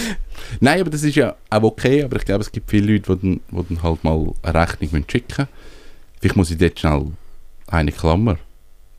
Nein, 0.61 0.81
aber 0.83 0.91
das 0.91 1.03
ist 1.03 1.17
ja 1.17 1.35
auch 1.49 1.63
okay, 1.63 2.05
aber 2.05 2.17
ich 2.19 2.25
glaube, 2.25 2.43
es 2.43 2.53
gibt 2.53 2.71
viele 2.71 2.93
Leute, 2.93 3.17
die 3.17 3.21
dann, 3.51 3.65
die 3.69 3.75
dann 3.75 3.83
halt 3.83 4.05
mal 4.05 4.33
eine 4.43 4.55
Rechnung 4.55 4.91
müssen 4.93 5.11
schicken 5.11 5.35
müssen. 5.39 5.49
Vielleicht 6.21 6.37
muss 6.37 6.51
ich 6.51 6.59
dort 6.59 6.79
schnell 6.79 7.07
eine 7.67 7.91
Klammer. 7.91 8.37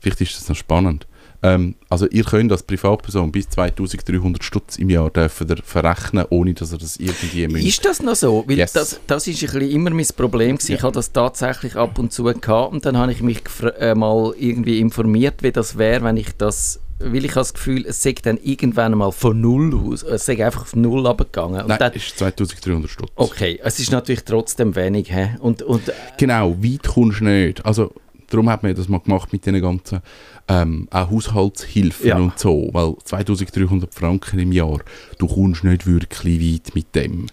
Vielleicht 0.02 0.20
ist 0.20 0.36
das 0.36 0.48
noch 0.48 0.56
spannend. 0.56 1.06
Ähm, 1.44 1.74
also 1.88 2.06
ihr 2.08 2.22
könnt 2.24 2.52
als 2.52 2.62
Privatperson 2.62 3.32
bis 3.32 3.48
2300 3.48 4.44
Stutz 4.44 4.76
im 4.78 4.90
Jahr 4.90 5.10
dürfen 5.10 5.48
ihr 5.48 5.56
verrechnen, 5.64 6.24
ohne 6.30 6.54
dass 6.54 6.72
ihr 6.72 6.78
das 6.78 6.96
irgendwie 6.98 7.48
müsst. 7.48 7.66
Ist 7.66 7.84
das 7.84 8.02
noch 8.02 8.14
so? 8.14 8.44
Weil 8.46 8.58
Yes. 8.58 8.72
das, 8.72 9.00
das 9.08 9.26
ist 9.26 9.42
ein 9.42 9.50
bisschen 9.50 9.70
immer 9.70 9.90
mein 9.90 10.06
Problem 10.16 10.56
gewesen. 10.56 10.72
Ich 10.72 10.78
Ja. 10.78 10.84
habe 10.84 10.94
das 10.94 11.10
tatsächlich 11.12 11.74
ab 11.76 11.98
und 11.98 12.12
zu 12.12 12.24
gehabt 12.24 12.72
und 12.72 12.84
dann 12.86 12.96
habe 12.96 13.10
ich 13.12 13.22
mich 13.22 13.40
äh, 13.78 13.94
mal 13.94 14.34
irgendwie 14.38 14.78
informiert, 14.78 15.42
wie 15.42 15.50
das 15.52 15.78
wäre, 15.78 16.04
wenn 16.04 16.16
ich 16.16 16.28
das 16.36 16.80
weil 17.04 17.24
ich 17.24 17.32
habe 17.32 17.40
das 17.40 17.52
Gefühl, 17.54 17.84
es 17.84 18.00
sei 18.00 18.14
dann 18.22 18.36
irgendwann 18.36 18.96
mal 18.96 19.10
von 19.10 19.40
null 19.40 19.74
aus, 19.74 20.04
es 20.04 20.24
sei 20.24 20.44
einfach 20.46 20.62
auf 20.62 20.76
null 20.76 21.04
abgegangen. 21.08 21.62
Und 21.62 21.66
Nein, 21.66 21.78
dann, 21.80 21.92
ist 21.94 22.16
2300 22.16 22.88
Stutz. 22.88 23.10
okay, 23.16 23.58
es 23.60 23.80
ist 23.80 23.90
natürlich 23.90 24.22
trotzdem 24.22 24.76
wenig. 24.76 25.12
Und, 25.40 25.62
und 25.62 25.88
äh, 25.88 25.92
Genau, 26.18 26.54
weit 26.62 26.84
kommst 26.86 27.18
du 27.18 27.24
nicht. 27.24 27.66
Also 27.66 27.92
Darum 28.32 28.48
hat 28.48 28.62
man 28.62 28.74
das 28.74 28.88
mal 28.88 28.98
gemacht 29.00 29.32
mit 29.32 29.44
den 29.44 29.60
ganzen 29.60 30.00
ähm, 30.48 30.88
auch 30.90 31.10
Haushaltshilfen 31.10 32.06
Ja. 32.06 32.16
und 32.16 32.38
so. 32.38 32.70
Weil 32.72 32.94
2300 33.04 33.92
Franken 33.94 34.38
im 34.38 34.52
Jahr, 34.52 34.78
du 35.18 35.26
kommst 35.26 35.64
nicht 35.64 35.86
wirklich 35.86 36.24
weit 36.64 36.74
mit 36.74 36.94
dem. 36.94 37.26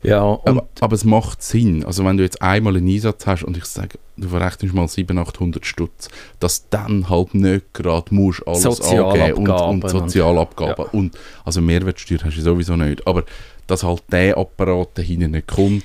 Ja, 0.00 0.22
und 0.22 0.46
Aber, 0.48 0.68
aber 0.80 0.94
es 0.94 1.04
macht 1.04 1.42
Sinn. 1.42 1.84
Also 1.84 2.04
wenn 2.04 2.16
du 2.16 2.22
jetzt 2.22 2.40
einmal 2.40 2.76
einen 2.76 2.88
Einsatz 2.88 3.26
hast 3.26 3.42
und 3.42 3.56
ich 3.56 3.64
sage, 3.64 3.98
du 4.16 4.28
verrechnest 4.28 4.72
mal 4.72 4.86
700, 4.86 5.26
800 5.28 5.66
Stutz, 5.66 6.08
dass 6.38 6.68
dann 6.70 7.10
halt 7.10 7.34
nicht 7.34 7.74
gerade 7.74 8.14
musst 8.14 8.46
alles 8.46 8.64
angeben 8.64 8.78
und, 8.78 9.46
Sozialabgaben 9.48 9.68
und 9.72 9.84
und- 9.84 9.90
Sozialabgaben. 9.90 10.84
Ja. 10.84 10.90
Und, 10.92 11.18
also 11.44 11.60
Mehrwertsteuer 11.60 12.20
hast 12.24 12.36
du 12.36 12.42
sowieso 12.42 12.76
nicht. 12.76 13.04
Aber 13.08 13.24
dass 13.66 13.82
halt 13.82 14.04
der 14.12 14.38
Apparat 14.38 14.90
dahinten 14.96 15.32
nicht 15.32 15.48
kommt, 15.48 15.82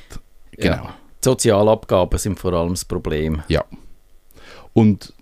genau. 0.52 0.76
ja, 0.76 0.96
Sozialabgaben 1.22 2.20
sind 2.20 2.39
vor 2.39 2.54
allem 2.54 2.70
das 2.74 2.86
Problem. 2.86 3.42
Ja. 3.48 3.63
Und 4.73 5.13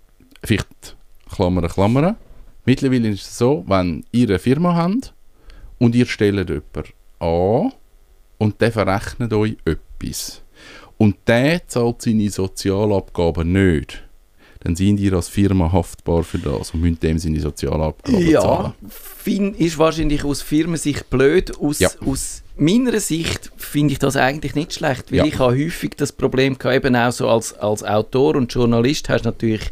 vielleicht 0.42 0.96
Klammern, 1.34 1.68
Klammern. 1.68 2.16
Mittlerweile 2.64 3.08
ist 3.10 3.22
es 3.26 3.38
so, 3.38 3.64
wenn 3.66 4.04
ihr 4.12 4.28
eine 4.28 4.38
Firma 4.38 4.74
habt 4.74 5.14
und 5.78 5.94
ihr 5.94 6.06
stellt 6.06 6.48
jemanden 6.48 6.92
an 7.18 7.72
und 8.38 8.60
der 8.60 8.72
verrechnet 8.72 9.32
euch 9.32 9.56
etwas 9.64 10.42
und 10.98 11.16
der 11.26 11.66
zahlt 11.66 12.02
seine 12.02 12.30
Sozialabgaben 12.30 13.50
nicht, 13.52 14.02
dann 14.60 14.76
sind 14.76 15.00
ihr 15.00 15.12
als 15.14 15.28
Firma 15.28 15.72
haftbar 15.72 16.22
für 16.22 16.38
das 16.38 16.70
und 16.72 16.82
müsst 16.82 17.02
dem 17.02 17.18
seine 17.18 17.40
Sozialabgaben 17.40 18.28
Ja, 18.28 18.40
zahlen. 18.40 18.72
fin 18.88 19.54
ist 19.54 19.76
wahrscheinlich 19.78 20.24
aus 20.24 20.40
Firmensicht 20.40 21.10
blöd. 21.10 21.58
Aus, 21.58 21.80
Ja. 21.80 21.88
aus 22.06 22.44
meiner 22.64 23.00
Sicht 23.00 23.50
finde 23.56 23.92
ich 23.92 23.98
das 23.98 24.16
eigentlich 24.16 24.54
nicht 24.54 24.72
schlecht, 24.74 25.10
weil 25.10 25.18
Ja. 25.18 25.24
ich 25.24 25.38
habe 25.38 25.54
häufig 25.56 25.92
das 25.96 26.12
Problem 26.12 26.58
gehabt, 26.58 26.76
eben 26.76 26.94
auch 26.96 27.12
so 27.12 27.28
als, 27.28 27.52
als 27.54 27.82
Autor 27.82 28.36
und 28.36 28.52
Journalist 28.52 29.08
hast 29.08 29.24
du 29.24 29.28
natürlich 29.28 29.62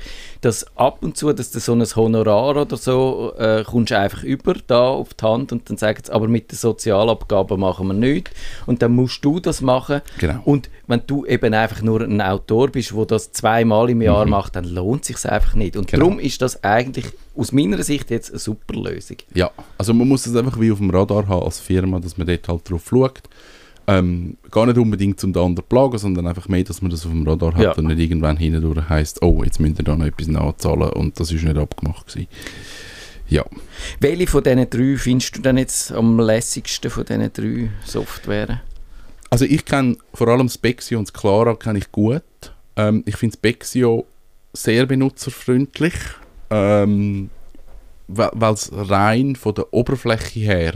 das 0.40 0.66
ab 0.76 0.98
und 1.02 1.16
zu, 1.16 1.32
dass 1.32 1.50
du 1.50 1.60
so 1.60 1.72
ein 1.74 1.84
Honorar 1.84 2.56
oder 2.56 2.76
so 2.76 3.32
äh, 3.38 3.62
kommst 3.64 3.92
einfach 3.92 4.22
über 4.22 4.54
da 4.66 4.88
auf 4.88 5.12
die 5.14 5.24
Hand 5.24 5.52
und 5.52 5.68
dann 5.68 5.76
sagen 5.76 6.00
sie, 6.04 6.10
aber 6.12 6.28
mit 6.28 6.50
den 6.50 6.56
Sozialabgaben 6.56 7.60
machen 7.60 7.86
wir 7.88 7.94
nichts 7.94 8.30
und 8.66 8.80
dann 8.82 8.92
musst 8.92 9.24
du 9.24 9.38
das 9.40 9.60
machen 9.60 10.00
Genau. 10.18 10.40
und 10.44 10.70
wenn 10.86 11.02
du 11.06 11.26
eben 11.26 11.52
einfach 11.54 11.82
nur 11.82 12.00
ein 12.00 12.20
Autor 12.20 12.68
bist, 12.68 12.92
der 12.96 13.04
das 13.06 13.32
zweimal 13.32 13.90
im 13.90 14.00
Jahr 14.02 14.24
macht, 14.26 14.56
dann 14.56 14.64
lohnt 14.64 15.04
sich 15.04 15.24
einfach 15.28 15.54
nicht 15.54 15.76
und 15.76 15.88
Genau. 15.88 16.04
darum 16.04 16.18
ist 16.18 16.40
das 16.42 16.64
eigentlich 16.64 17.06
aus 17.36 17.52
meiner 17.52 17.82
Sicht 17.82 18.10
jetzt 18.10 18.30
eine 18.30 18.38
super 18.38 18.74
Lösung. 18.74 19.18
Ja, 19.34 19.50
also 19.78 19.92
man 19.94 20.08
muss 20.08 20.24
das 20.24 20.34
einfach 20.36 20.58
wie 20.58 20.72
auf 20.72 20.78
dem 20.78 20.90
Radar 20.90 21.28
haben 21.28 21.44
als 21.44 21.60
Firma, 21.60 22.00
dass 22.00 22.16
man 22.18 22.26
dort 22.26 22.48
halt 22.48 22.70
drauf 22.70 22.86
schaut. 22.88 23.20
Ähm, 23.98 24.36
gar 24.50 24.66
nicht 24.66 24.78
unbedingt 24.78 25.22
um 25.24 25.32
den 25.32 25.42
anderen 25.42 25.68
plagen, 25.68 25.98
sondern 25.98 26.26
einfach 26.26 26.48
mehr, 26.48 26.64
dass 26.64 26.80
man 26.82 26.90
das 26.90 27.04
auf 27.04 27.10
dem 27.12 27.26
Radar 27.26 27.54
hat 27.54 27.62
Ja. 27.62 27.72
und 27.72 27.86
nicht 27.86 27.98
irgendwann 27.98 28.36
hindurch 28.36 28.88
heisst, 28.88 29.22
oh, 29.22 29.42
jetzt 29.42 29.58
müsst 29.60 29.78
ihr 29.78 29.84
da 29.84 29.96
noch 29.96 30.06
etwas 30.06 30.28
nachzahlen 30.28 30.90
und 30.90 31.18
das 31.18 31.32
ist 31.32 31.42
nicht 31.42 31.56
abgemacht 31.56 32.06
gewesen. 32.06 32.28
Ja, 33.28 33.44
Welche 34.00 34.26
von 34.26 34.42
diesen 34.42 34.68
drei 34.68 34.96
findest 34.96 35.36
du 35.36 35.40
denn 35.42 35.56
jetzt 35.58 35.92
am 35.92 36.18
lässigsten 36.20 36.90
von 36.90 37.04
diesen 37.04 37.32
drei 37.32 37.70
Software? 37.84 38.60
also 39.30 39.44
ich 39.44 39.64
kenne 39.64 39.96
vor 40.12 40.26
allem 40.28 40.48
Spexio 40.48 40.98
und 40.98 41.14
Clara 41.14 41.54
kenne 41.54 41.78
ich 41.78 41.92
gut. 41.92 42.22
Ähm, 42.76 43.02
ich 43.06 43.16
finde 43.16 43.34
Spexio 43.36 44.04
sehr 44.52 44.86
benutzerfreundlich, 44.86 45.94
ähm, 46.50 47.30
weil 48.08 48.52
es 48.54 48.70
rein 48.72 49.36
von 49.36 49.54
der 49.54 49.72
Oberfläche 49.72 50.40
her 50.40 50.74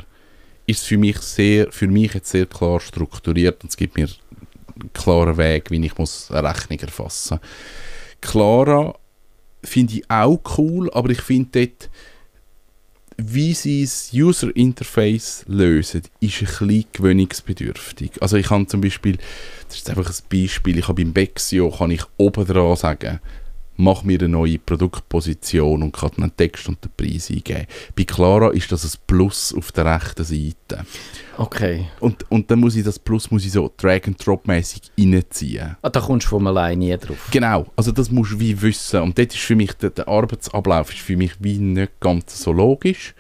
ist 0.67 0.85
für 0.85 0.99
mich 0.99 1.19
sehr, 1.19 1.71
für 1.71 1.87
mich 1.87 2.15
jetzt 2.15 2.31
sehr 2.31 2.47
klar 2.47 2.81
strukturiert 2.81 3.63
und 3.63 3.71
es 3.71 3.77
gibt 3.77 3.97
mir 3.97 4.07
einen 4.07 4.93
klaren 4.93 5.37
Weg, 5.37 5.71
wie 5.71 5.85
ich 5.85 5.99
muss 5.99 6.31
eine 6.31 6.49
Rechnung 6.49 6.79
erfassen. 6.81 7.39
Clara 8.21 8.95
finde 9.63 9.95
ich 9.95 10.11
auch 10.11 10.41
cool, 10.59 10.91
aber 10.93 11.11
ich 11.11 11.21
finde 11.21 11.67
dort, 11.67 11.91
wie 13.17 13.55
sie 13.55 13.83
das 13.85 14.11
User 14.13 14.55
Interface 14.57 15.45
lösen, 15.47 16.03
ist 16.21 16.43
ein 16.43 16.47
bisschen 16.47 16.85
gewöhnungsbedürftig. 16.93 18.21
Also 18.21 18.37
ich 18.37 18.47
kann 18.47 18.67
zum 18.67 18.81
Beispiel, 18.81 19.19
das 19.69 19.77
ist 19.77 19.91
einfach 19.91 20.11
ein 20.11 20.25
Beispiel, 20.31 20.79
ich 20.79 20.89
habe 20.89 21.03
beim 21.03 21.13
Bexio, 21.13 21.71
kann 21.71 21.93
ich 21.93 22.03
oben 22.17 22.45
dran 22.45 22.77
sagen, 22.77 23.21
mach 23.77 24.05
mir 24.05 24.19
eine 24.19 24.29
neue 24.29 24.59
Produktposition 24.59 25.83
und 25.83 25.93
kann 25.93 26.11
dann 26.17 26.25
einen 26.25 26.37
Text 26.37 26.69
und 26.69 26.85
den 26.85 26.91
Preis 26.97 27.31
eingeben. 27.31 27.67
Bei 27.97 28.05
Clara 28.05 28.51
ist 28.51 28.71
das 28.71 28.85
ein 28.85 29.01
Plus 29.07 29.55
auf 29.57 29.73
der 29.73 29.87
rechten 29.87 30.25
Seite. 30.25 30.87
Okay. 31.37 31.87
Und, 32.01 32.31
und 32.31 32.51
dann 32.51 32.61
muss 32.61 32.77
ich 32.77 32.85
das 32.85 32.99
Plus 32.99 33.31
muss 33.31 33.45
ich 33.45 33.53
so 33.53 33.73
Drag-and-Drop-mäßig 33.77 34.93
reinziehen. 34.99 35.77
Ah, 35.83 35.91
da 35.91 36.01
kommst 36.01 36.27
du 36.27 36.31
von 36.31 36.47
allein 36.47 36.79
nie 36.79 36.97
drauf. 36.97 37.29
Genau, 37.31 37.67
also 37.77 37.91
das 37.91 38.11
musst 38.11 38.33
du 38.33 38.41
wie 38.41 38.61
wissen. 38.63 39.01
Und 39.03 39.19
dort 39.19 39.35
ist 39.35 39.43
für 39.43 39.57
mich, 39.57 39.73
der, 39.75 39.91
der 39.91 40.09
Arbeitsablauf 40.09 40.93
ist 40.93 41.01
für 41.01 41.17
mich 41.17 41.33
wie 41.41 41.59
nicht 41.59 41.99
ganz 42.01 42.41
so 42.41 42.53
logisch. 42.53 43.15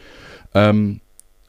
Ähm, 0.54 1.00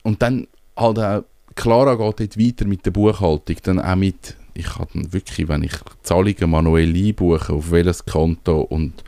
und 0.03 0.21
dann 0.21 0.47
halt 0.75 0.99
auch, 0.99 1.23
Clara 1.55 1.95
geht 1.95 2.19
dort 2.19 2.39
weiter 2.39 2.65
mit 2.65 2.85
der 2.85 2.91
Buchhaltung, 2.91 3.55
dann 3.63 3.79
auch 3.79 3.95
mit, 3.95 4.35
ich 4.55 4.65
kann 4.65 4.87
wirklich, 5.13 5.47
wenn 5.47 5.63
ich 5.63 5.73
Zahlungen 6.01 6.49
manuell 6.49 6.95
einbuche, 6.95 7.53
auf 7.53 7.71
welches 7.71 8.05
Konto 8.05 8.61
und 8.61 9.03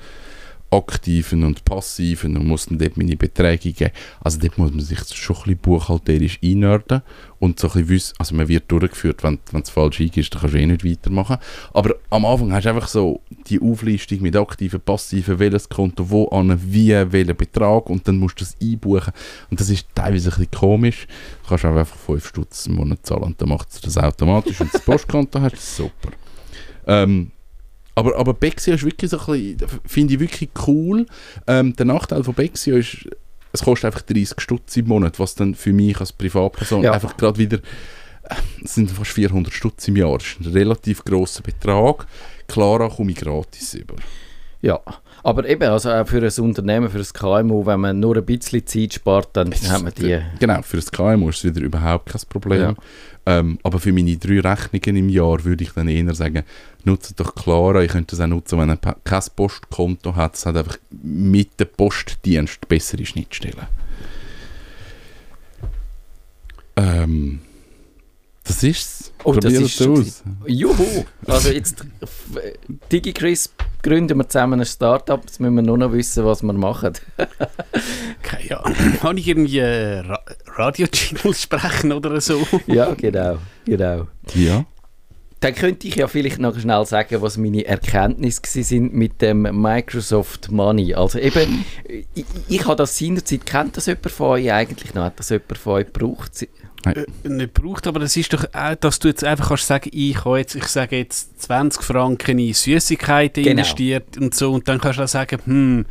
aktiven 0.69 1.43
und 1.43 1.63
passiven 1.63 2.35
und 2.35 2.45
muss 2.45 2.65
dann 2.65 2.77
dort 2.77 2.97
meine 2.97 3.15
Beträge 3.15 3.71
geben. 3.71 3.91
Also 4.19 4.39
dort 4.39 4.57
muss 4.57 4.71
man 4.71 4.81
sich 4.81 4.99
schon 5.15 5.35
ein 5.35 5.43
bisschen 5.43 5.57
buchhalterisch 5.59 6.39
einnörden 6.43 7.01
und 7.39 7.59
so 7.59 7.67
ein 7.67 7.73
bisschen 7.73 7.89
wissen, 7.89 8.15
also 8.17 8.35
man 8.35 8.47
wird 8.47 8.71
durchgeführt, 8.71 9.23
wenn 9.23 9.39
es 9.61 9.69
falsch 9.69 10.01
eingibst, 10.01 10.33
dann 10.33 10.41
kannst 10.41 10.55
du 10.55 10.59
eh 10.59 10.65
nicht 10.65 10.83
weitermachen. 10.83 11.37
Aber 11.73 11.95
am 12.09 12.25
Anfang 12.25 12.51
hast 12.51 12.65
du 12.65 12.69
einfach 12.69 12.87
so 12.87 13.21
die 13.47 13.61
Auflistung 13.61 14.21
mit 14.21 14.35
aktiven, 14.35 14.81
passiven, 14.81 15.39
welches 15.39 15.69
Konto, 15.69 16.09
wo 16.09 16.27
an, 16.29 16.59
wie, 16.65 16.91
welchen 17.11 17.35
Betrag 17.35 17.89
und 17.89 18.07
dann 18.07 18.17
musst 18.17 18.41
du 18.41 18.43
das 18.43 18.57
einbuchen. 18.61 19.13
Und 19.49 19.59
das 19.59 19.69
ist 19.69 19.87
teilweise 19.95 20.29
ein 20.29 20.37
bisschen 20.37 20.51
komisch. 20.51 21.07
Du 21.43 21.49
kannst 21.49 21.65
einfach 21.65 21.95
5 21.95 22.27
Stutz 22.27 22.65
im 22.65 22.75
Monat 22.75 23.05
zahlen 23.05 23.23
und 23.23 23.41
dann 23.41 23.49
macht 23.49 23.69
es 23.69 23.81
das 23.81 23.97
automatisch 23.97 24.59
und 24.59 24.73
das 24.73 24.81
Postkonto 24.81 25.39
hast, 25.39 25.53
ist 25.53 25.77
super. 25.77 26.11
Ähm, 26.87 27.31
aber, 27.97 28.15
aber 28.17 28.33
Bexio 28.35 28.75
ist 28.75 28.83
wirklich 28.83 29.09
so 29.09 29.19
ein 29.19 29.57
bisschen, 29.57 29.79
finde 29.85 30.13
ich 30.13 30.19
wirklich 30.19 30.49
cool. 30.67 31.07
Ähm, 31.47 31.75
der 31.75 31.85
Nachteil 31.87 32.23
von 32.23 32.35
Bexio 32.35 32.77
ist, 32.77 33.07
es 33.51 33.63
kostet 33.63 33.85
einfach 33.85 34.03
30 34.03 34.39
Stutz 34.39 34.77
im 34.77 34.87
Monat, 34.87 35.19
was 35.19 35.33
dann 35.33 35.55
für 35.55 35.73
mich 35.73 35.99
als 35.99 36.13
Privatperson 36.13 36.83
Ja. 36.83 36.91
einfach 36.91 37.17
gerade 37.17 37.39
wieder, 37.39 37.57
äh, 38.23 38.35
es 38.63 38.75
sind 38.75 38.91
fast 38.91 39.11
400 39.11 39.51
Stutz 39.51 39.87
im 39.87 39.95
Jahr, 39.95 40.19
das 40.19 40.27
ist 40.27 40.41
ein 40.41 40.53
relativ 40.53 41.03
grosser 41.03 41.41
Betrag. 41.41 42.05
Clara 42.47 42.87
komme 42.87 43.11
ich 43.11 43.17
gratis 43.17 43.73
über. 43.73 43.95
Ja, 44.61 44.79
aber 45.23 45.47
eben, 45.47 45.69
also 45.69 45.91
auch 45.91 46.07
für 46.07 46.17
ein 46.17 46.43
Unternehmen, 46.43 46.89
für 46.89 46.97
ein 46.97 47.03
KMU, 47.43 47.65
wenn 47.65 47.79
man 47.79 47.99
nur 47.99 48.17
ein 48.17 48.25
bisschen 48.25 48.65
Zeit 48.65 48.93
spart, 48.95 49.29
dann 49.33 49.53
hat 49.53 49.83
man 49.83 49.93
die... 49.93 50.19
Genau, 50.39 50.61
für 50.63 50.77
das 50.77 50.91
KMU 50.91 51.29
ist 51.29 51.43
es 51.45 51.55
wieder 51.55 51.63
überhaupt 51.65 52.07
kein 52.11 52.21
Problem. 52.27 52.59
Ja. 52.61 52.73
Ähm, 53.27 53.59
aber 53.61 53.79
für 53.79 53.91
meine 53.93 54.17
drei 54.17 54.39
Rechnungen 54.39 54.95
im 54.95 55.09
Jahr 55.09 55.43
würde 55.43 55.63
ich 55.63 55.71
dann 55.73 55.87
eher 55.89 56.11
sagen, 56.15 56.43
nutzt 56.85 57.19
doch 57.19 57.35
Clara. 57.35 57.83
Ich 57.83 57.91
könnte 57.91 58.15
das 58.15 58.23
auch 58.23 58.27
nutzen, 58.27 58.57
wenn 58.57 58.75
pa- 58.77 58.95
kein 59.03 59.21
Postkonto 59.35 60.15
hat. 60.15 60.35
Es 60.35 60.45
hat 60.45 60.55
einfach 60.57 60.77
mit 61.03 61.59
dem 61.59 61.67
Postdienst 61.75 62.67
bessere 62.67 63.05
Schnittstellen. 63.05 63.67
Ähm, 66.75 67.39
das 68.43 68.63
ist's. 68.63 69.11
Oh, 69.23 69.33
das 69.33 69.43
Probier 69.53 69.61
ist 69.61 69.81
es. 69.81 70.23
Juhu! 70.45 71.03
Also 71.25 71.49
jetzt, 71.49 71.83
f- 72.01 72.53
DigiChris 72.91 73.49
gründen 73.87 74.17
wir 74.17 74.27
zusammen 74.27 74.59
ein 74.59 74.65
Startup, 74.65 75.21
jetzt 75.23 75.39
müssen 75.39 75.55
wir 75.55 75.61
nur 75.61 75.77
noch 75.77 75.93
wissen, 75.93 76.25
was 76.25 76.43
wir 76.43 76.53
machen. 76.53 76.93
Okay, 78.19 78.47
ja. 78.49 78.61
Kann 78.99 79.17
ich 79.17 79.27
irgendwie 79.27 79.59
äh, 79.59 79.99
Ra 79.99 80.19
Radio-Jingle 80.57 81.33
sprechen 81.35 81.93
oder 81.93 82.19
so? 82.19 82.45
ja, 82.65 82.93
genau, 82.95 83.37
genau. 83.63 84.07
Ja. 84.33 84.65
Dann 85.39 85.53
könnte 85.53 85.87
ich 85.87 85.95
ja 85.95 86.07
vielleicht 86.07 86.39
noch 86.39 86.57
schnell 86.59 86.83
sagen, 86.87 87.21
was 87.21 87.37
meine 87.37 87.63
Erkenntnisse 87.65 88.63
sind 88.63 88.93
mit 88.93 89.21
dem 89.21 89.43
Microsoft 89.61 90.49
Money. 90.51 90.95
Also 90.95 91.19
eben, 91.19 91.63
ich, 92.15 92.25
ich 92.47 92.65
habe 92.65 92.75
das 92.75 92.97
seinerzeit, 92.97 93.45
kennt 93.45 93.77
das 93.77 93.85
jemand 93.85 94.09
von 94.11 94.27
euch 94.31 94.51
eigentlich 94.51 94.93
noch? 94.95 95.03
Hat 95.03 95.19
das 95.19 95.29
jemand 95.29 95.57
von 95.59 95.73
euch 95.73 95.85
gebraucht? 95.93 96.35
Sie- 96.35 96.49
Äh, 96.85 97.05
nicht 97.27 97.53
braucht, 97.53 97.85
aber 97.87 98.01
es 98.01 98.15
ist 98.15 98.31
doch 98.33 98.45
auch, 98.53 98.75
dass 98.75 98.99
du 98.99 99.07
jetzt 99.09 99.23
einfach 99.23 99.49
kannst 99.49 99.67
sagen, 99.67 99.89
ich 99.91 100.23
habe 100.23 100.37
jetzt, 100.39 100.55
ich 100.55 100.65
sage 100.65 100.97
jetzt 100.97 101.41
20 101.41 101.83
Franken 101.83 102.39
in 102.39 102.53
Süßigkeiten 102.53 103.43
Genau. 103.43 103.51
investiert 103.57 104.17
und 104.17 104.33
so 104.33 104.53
und 104.53 104.67
dann 104.67 104.79
kannst 104.79 104.99
du 104.99 105.03
auch 105.03 105.07
sagen, 105.07 105.39
hm, 105.45 105.85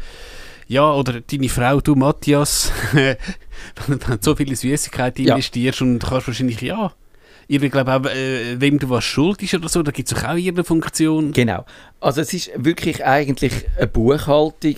ja, 0.68 0.90
oder 0.92 1.20
deine 1.20 1.48
Frau, 1.48 1.80
du 1.80 1.94
Matthias, 1.96 2.72
wenn, 2.92 3.16
wenn 3.88 3.98
du 3.98 4.18
so 4.20 4.34
viele 4.36 4.56
Süßigkeiten 4.56 5.24
Ja. 5.24 5.34
investierst 5.34 5.82
und 5.82 5.98
kannst 5.98 6.28
wahrscheinlich, 6.28 6.60
ja, 6.62 6.92
Ich 7.48 7.60
glaube 7.60 7.94
auch, 7.94 8.04
äh, 8.06 8.60
wem 8.60 8.78
du 8.78 8.90
was 8.90 9.04
schuldig 9.04 9.54
oder 9.54 9.68
so, 9.68 9.82
da 9.82 9.92
gibt 9.92 10.10
es 10.10 10.24
auch 10.24 10.34
irgendeine 10.34 10.64
Funktion. 10.64 11.32
Genau. 11.32 11.64
Also 12.00 12.20
es 12.20 12.34
ist 12.34 12.50
wirklich 12.56 13.04
eigentlich 13.04 13.66
eine 13.76 13.86
Buchhaltung, 13.86 14.74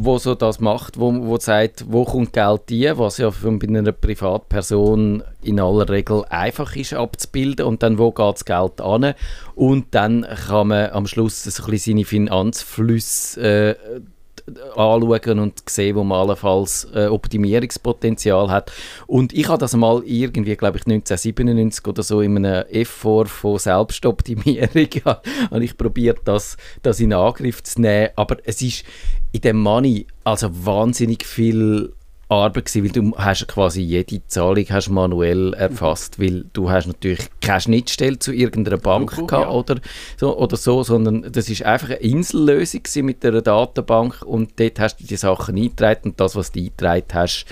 wo 0.00 0.18
so 0.18 0.34
das 0.36 0.60
macht, 0.60 0.98
wo, 0.98 1.12
wo 1.12 1.36
sagt, 1.38 1.84
wo 1.88 2.04
kommt 2.04 2.32
Geld 2.32 2.70
ein, 2.70 2.98
was 2.98 3.18
ja 3.18 3.30
bei 3.30 3.66
einer 3.66 3.92
Privatperson 3.92 5.24
in 5.42 5.58
aller 5.58 5.88
Regel 5.88 6.24
einfach 6.30 6.76
ist 6.76 6.94
abzubilden 6.94 7.66
und 7.66 7.82
dann 7.82 7.98
wo 7.98 8.12
geht 8.12 8.34
das 8.34 8.44
Geld 8.44 8.80
an 8.80 9.14
und 9.56 9.86
dann 9.90 10.24
kann 10.46 10.68
man 10.68 10.90
am 10.90 11.06
Schluss 11.06 11.44
ein 11.44 11.70
bisschen 11.70 11.94
seine 11.94 12.04
Finanzflüsse 12.04 13.76
äh, 13.80 14.00
anschauen 14.76 15.38
und 15.38 15.68
sehen, 15.68 15.96
wo 15.96 16.04
man 16.04 16.20
allenfalls 16.20 16.88
äh, 16.94 17.06
Optimierungspotenzial 17.06 18.50
hat. 18.50 18.72
Und 19.06 19.32
ich 19.32 19.48
habe 19.48 19.58
das 19.58 19.74
mal 19.74 20.02
irgendwie, 20.04 20.56
glaube 20.56 20.78
ich, 20.78 20.86
1997 20.86 21.86
oder 21.86 22.02
so 22.02 22.20
in 22.20 22.36
einem 22.36 22.66
Effort 22.68 23.26
von 23.26 23.58
Selbstoptimierung 23.58 24.88
habe 25.04 25.64
ich 25.64 25.76
probiert, 25.76 26.20
das, 26.24 26.56
das 26.82 27.00
in 27.00 27.12
Angriff 27.12 27.62
zu 27.62 27.80
nehmen. 27.80 28.10
Aber 28.16 28.36
es 28.44 28.62
ist 28.62 28.84
in 29.32 29.40
dem 29.40 29.58
Money 29.58 30.06
also 30.24 30.48
wahnsinnig 30.64 31.26
viel 31.26 31.92
Arbeit 32.32 32.66
gewesen, 32.66 32.84
weil 32.84 32.90
du 32.92 33.16
hast 33.16 33.46
quasi 33.48 33.82
jede 33.82 34.26
Zahlung 34.26 34.64
hast 34.70 34.88
manuell 34.90 35.54
erfasst, 35.54 36.20
weil 36.20 36.44
du 36.52 36.70
hast 36.70 36.86
natürlich 36.86 37.20
keine 37.40 37.60
Schnittstelle 37.60 38.18
zu 38.18 38.32
irgendeiner 38.32 38.78
Bank 38.78 39.16
Logo, 39.16 39.26
gehabt 39.26 39.46
ja. 39.46 39.50
oder, 39.50 39.80
so, 40.16 40.36
oder 40.36 40.56
so, 40.56 40.82
sondern 40.82 41.30
das 41.30 41.48
ist 41.48 41.62
einfach 41.62 41.90
eine 41.90 41.96
Insellösung 41.96 42.82
mit 43.02 43.24
einer 43.24 43.42
Datenbank 43.42 44.22
und 44.22 44.58
dort 44.58 44.80
hast 44.80 44.96
du 44.96 45.04
die 45.04 45.16
Sachen 45.16 45.56
eingetragen 45.56 46.10
und 46.10 46.20
das, 46.20 46.36
was 46.36 46.52
du 46.52 46.60
eingetragen 46.60 47.06
hast, 47.12 47.46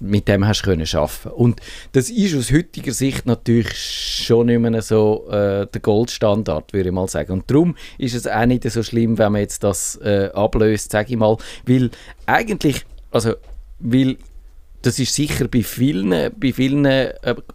mit 0.00 0.28
dem 0.28 0.46
hast 0.46 0.62
du 0.62 0.70
können 0.70 0.86
arbeiten. 0.92 1.28
Und 1.30 1.60
das 1.92 2.10
ist 2.10 2.36
aus 2.36 2.50
heutiger 2.50 2.92
Sicht 2.92 3.26
natürlich 3.26 3.76
schon 3.76 4.46
nicht 4.46 4.60
mehr 4.60 4.82
so 4.82 5.26
äh, 5.28 5.66
der 5.66 5.80
Goldstandard, 5.80 6.72
würde 6.72 6.88
ich 6.88 6.94
mal 6.94 7.08
sagen. 7.08 7.32
Und 7.32 7.50
darum 7.50 7.76
ist 7.98 8.14
es 8.14 8.26
auch 8.26 8.46
nicht 8.46 8.70
so 8.70 8.82
schlimm, 8.82 9.18
wenn 9.18 9.32
man 9.32 9.42
jetzt 9.42 9.64
das 9.64 9.96
äh, 9.96 10.30
ablöst, 10.32 10.92
sage 10.92 11.12
ich 11.12 11.16
mal, 11.16 11.36
weil 11.66 11.90
eigentlich, 12.26 12.84
also 13.10 13.34
weil 13.78 14.16
das 14.86 15.00
ist 15.00 15.14
sicher 15.14 15.48
bei 15.48 15.64
vielen, 15.64 16.30
bei 16.38 16.52
vielen 16.52 16.84
äh, 16.84 17.14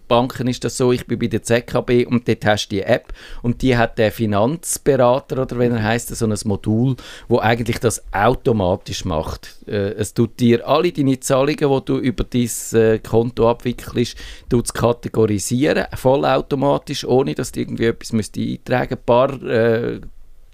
Banken 0.09 0.47
ist 0.47 0.65
das 0.65 0.75
so, 0.75 0.91
ich 0.91 1.07
bin 1.07 1.17
bei 1.17 1.27
der 1.27 1.41
ZKB 1.41 2.05
und 2.05 2.27
dort 2.27 2.45
hast 2.45 2.67
du 2.67 2.75
die 2.75 2.81
App 2.81 3.13
und 3.41 3.61
die 3.61 3.77
hat 3.77 3.97
der 3.97 4.11
Finanzberater 4.11 5.41
oder 5.41 5.57
wenn 5.57 5.71
er 5.71 5.81
heißt 5.81 6.13
so 6.13 6.25
ein 6.25 6.37
Modul, 6.43 6.97
wo 7.29 7.39
eigentlich 7.39 7.79
das 7.79 8.03
automatisch 8.11 9.05
macht. 9.05 9.55
Äh, 9.65 9.93
es 9.93 10.13
tut 10.13 10.41
dir 10.41 10.67
alle 10.67 10.91
deine 10.91 11.21
Zahlungen, 11.21 11.57
die 11.57 11.85
du 11.85 11.97
über 11.99 12.25
dein 12.25 12.49
äh, 12.73 12.99
Konto 12.99 13.49
abwickelst, 13.49 14.17
tut's 14.49 14.73
kategorisieren, 14.73 15.85
vollautomatisch, 15.95 17.05
ohne 17.05 17.33
dass 17.33 17.53
du 17.53 17.61
irgendwie 17.61 17.85
etwas 17.85 18.11
müsst 18.11 18.37
eintragen 18.37 18.95
Ein 18.95 19.05
paar 19.05 19.41
äh, 19.43 20.01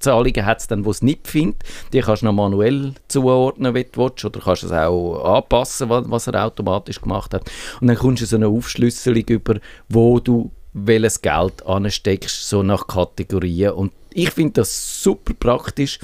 Zahlungen 0.08 0.46
hat 0.46 0.62
es 0.62 0.68
dann, 0.68 0.84
die 0.84 0.90
es 0.90 1.02
nicht 1.02 1.28
findet. 1.28 1.64
Die 1.92 2.00
kannst 2.00 2.22
du 2.22 2.28
noch 2.28 2.34
manuell 2.34 2.94
zuordnen, 3.10 3.76
wie 3.76 3.84
du 3.84 4.02
willst, 4.02 4.24
oder 4.24 4.40
kannst 4.40 4.64
es 4.64 4.72
auch 4.72 5.36
anpassen, 5.36 5.90
was, 5.90 6.10
was 6.10 6.28
er 6.28 6.46
automatisch 6.46 7.02
gemacht 7.02 7.34
hat. 7.34 7.50
Und 7.82 7.88
dann 7.88 7.98
kommst 7.98 8.22
du 8.22 8.26
so 8.26 8.38
eine 8.38 8.48
Aufschlüsselung 8.48 9.26
über, 9.28 9.60
wo 9.90 10.20
du 10.20 10.52
welches 10.72 11.22
Geld 11.22 11.66
ansteckst, 11.66 12.48
so 12.48 12.64
nach 12.64 12.88
Kategorien. 12.88 13.72
Und 13.72 13.92
ich 14.14 14.32
finde 14.32 14.54
das 14.54 15.04
super 15.04 15.34
praktisch. 15.34 16.00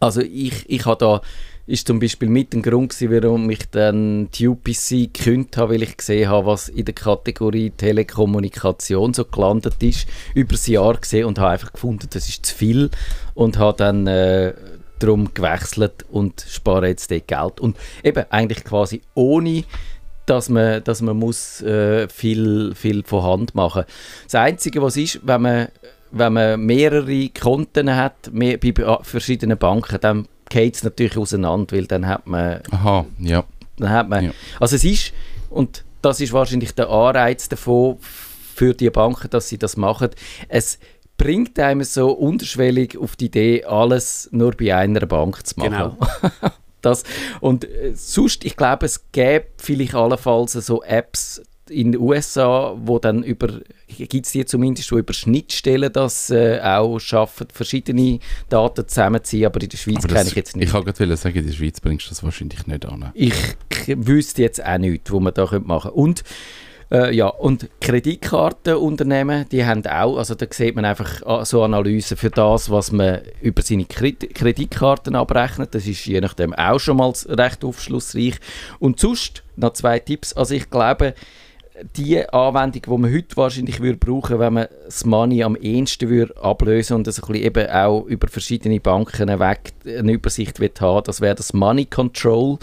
Also 0.00 0.22
ich, 0.22 0.64
ich 0.68 0.86
habe 0.86 0.98
da 0.98 1.20
ist 1.66 1.86
zum 1.86 1.98
Beispiel 1.98 2.28
mit 2.28 2.52
dem 2.52 2.62
Grund 2.62 2.92
gewesen, 2.92 3.22
warum 3.22 3.50
ich 3.50 3.68
dann 3.70 4.30
die 4.30 4.46
UPC 4.48 5.12
gekündigt 5.12 5.56
habe, 5.56 5.74
weil 5.74 5.82
ich 5.82 5.96
gesehen 5.96 6.28
habe, 6.28 6.46
was 6.46 6.68
in 6.68 6.84
der 6.84 6.94
Kategorie 6.94 7.70
Telekommunikation 7.70 9.14
so 9.14 9.24
gelandet 9.24 9.82
ist, 9.82 10.06
über 10.34 10.52
das 10.52 10.66
Jahr 10.66 10.96
gesehen 10.96 11.24
und 11.26 11.38
habe 11.38 11.50
einfach 11.50 11.72
gefunden, 11.72 12.06
das 12.10 12.28
ist 12.28 12.46
zu 12.46 12.54
viel 12.54 12.90
und 13.34 13.58
habe 13.58 13.76
dann 13.78 14.06
äh, 14.06 14.54
darum 14.98 15.34
gewechselt 15.34 16.04
und 16.10 16.44
spare 16.48 16.88
jetzt 16.88 17.10
dort 17.10 17.26
Geld. 17.28 17.60
Und 17.60 17.76
eben 18.02 18.24
eigentlich 18.30 18.64
quasi 18.64 19.02
ohne 19.14 19.64
dass 20.26 20.48
man, 20.48 20.82
dass 20.82 21.02
man 21.02 21.16
muss, 21.16 21.62
äh, 21.62 22.08
viel, 22.08 22.74
viel 22.74 23.04
von 23.04 23.22
Hand 23.22 23.54
machen 23.54 23.84
Das 24.24 24.34
Einzige, 24.34 24.82
was 24.82 24.96
ist, 24.96 25.20
wenn 25.24 25.40
man, 25.42 25.68
wenn 26.10 26.32
man 26.32 26.60
mehrere 26.60 27.28
Konten 27.28 27.94
hat 27.94 28.32
mehr, 28.32 28.58
bei 28.58 28.72
be- 28.72 28.98
verschiedenen 29.02 29.56
Banken, 29.56 29.98
dann 30.00 30.26
geht 30.48 30.76
es 30.76 30.82
natürlich 30.84 31.16
auseinander, 31.16 31.76
weil 31.76 31.86
dann 31.86 32.06
hat 32.06 32.26
man 32.26 32.60
Aha, 32.70 33.06
ja. 33.18 33.44
dann 33.78 33.90
hat 33.90 34.08
man, 34.08 34.26
Ja. 34.26 34.30
also 34.60 34.76
es 34.76 34.84
ist, 34.84 35.12
und 35.50 35.84
das 36.02 36.20
ist 36.20 36.32
wahrscheinlich 36.32 36.74
der 36.74 36.88
Anreiz 36.88 37.48
davon 37.48 37.98
für 38.00 38.74
die 38.74 38.90
Banken, 38.90 39.28
dass 39.30 39.48
sie 39.48 39.58
das 39.58 39.76
machen, 39.76 40.10
es 40.48 40.78
bringt 41.18 41.58
einem 41.58 41.82
so 41.82 42.10
unterschwellig 42.10 42.96
auf 42.98 43.16
die 43.16 43.26
Idee, 43.26 43.64
alles 43.64 44.28
nur 44.32 44.52
bei 44.52 44.74
einer 44.74 45.06
Bank 45.06 45.46
zu 45.46 45.58
machen. 45.58 45.72
Genau. 45.72 45.96
das, 46.82 47.04
und 47.40 47.64
äh, 47.64 47.92
sonst, 47.94 48.44
ich 48.44 48.56
glaube, 48.56 48.86
es 48.86 49.10
gäbe 49.12 49.46
vielleicht 49.56 49.94
allenfalls 49.94 50.52
so 50.52 50.82
Apps 50.82 51.42
in 51.70 51.92
den 51.92 52.00
USA, 52.00 52.76
wo 52.78 52.98
dann 52.98 53.22
über, 53.22 53.60
gibt 53.86 54.26
es 54.26 54.32
die 54.32 54.44
zumindest, 54.44 54.90
wo 54.92 54.98
über 54.98 55.12
Schnittstellen 55.12 55.92
das 55.92 56.30
äh, 56.30 56.60
auch 56.62 56.98
schaffen, 56.98 57.48
verschiedene 57.52 58.20
Daten 58.48 58.86
zusammenziehen, 58.86 59.46
aber 59.46 59.60
in 59.62 59.68
der 59.68 59.78
Schweiz 59.78 60.06
kenne 60.06 60.20
das, 60.20 60.28
ich 60.28 60.34
jetzt 60.34 60.56
nicht. 60.56 60.66
ich 60.66 60.72
kann 60.72 60.84
gerade 60.84 61.16
sagen, 61.16 61.36
in 61.36 61.46
der 61.46 61.52
Schweiz 61.52 61.80
bringst 61.80 62.06
du 62.06 62.10
das 62.10 62.22
wahrscheinlich 62.22 62.66
nicht 62.66 62.86
an. 62.86 63.10
Ich 63.14 63.34
wüsste 63.86 64.42
jetzt 64.42 64.64
auch 64.64 64.78
nichts, 64.78 65.12
was 65.12 65.20
man 65.20 65.34
da 65.34 65.44
machen 65.60 65.90
könnte. 65.90 65.92
Und, 65.92 66.24
äh, 66.90 67.14
ja, 67.14 67.26
und 67.26 67.68
Kreditkartenunternehmen, 67.80 69.48
die 69.50 69.64
haben 69.64 69.84
auch, 69.86 70.18
also 70.18 70.34
da 70.34 70.46
sieht 70.48 70.76
man 70.76 70.84
einfach 70.84 71.22
ah, 71.26 71.44
so 71.44 71.62
Analysen 71.62 72.16
für 72.16 72.30
das, 72.30 72.70
was 72.70 72.92
man 72.92 73.22
über 73.40 73.62
seine 73.62 73.86
Kredit 73.86 74.34
Kreditkarten 74.34 75.16
abrechnet. 75.16 75.74
Das 75.74 75.86
ist 75.86 76.06
je 76.06 76.20
nachdem 76.20 76.54
auch 76.54 76.78
schon 76.78 76.98
mal 76.98 77.12
recht 77.28 77.64
aufschlussreich. 77.64 78.36
Und 78.78 79.00
sonst 79.00 79.42
noch 79.56 79.72
zwei 79.72 79.98
Tipps. 79.98 80.32
Also 80.32 80.54
ich 80.54 80.70
glaube, 80.70 81.14
die 81.96 82.26
Anwendung, 82.28 82.82
die 82.82 83.02
man 83.02 83.12
heute 83.12 83.36
wahrscheinlich 83.36 83.80
würde 83.80 83.98
brauchen, 83.98 84.38
wenn 84.38 84.54
man 84.54 84.68
das 84.84 85.04
Money 85.04 85.42
am 85.42 85.56
ehesten 85.56 86.08
würde 86.08 86.36
ablösen 86.40 86.96
und 86.96 87.06
das 87.06 87.20
eben 87.28 87.68
auch 87.68 88.04
über 88.06 88.28
verschiedene 88.28 88.80
Banken 88.80 89.28
weg 89.38 89.72
eine 89.86 90.12
Übersicht 90.12 90.58
will 90.60 90.72
haben, 90.80 91.04
das 91.04 91.20
wäre 91.20 91.34
das 91.34 91.52
Money 91.52 91.84
Control. 91.86 92.58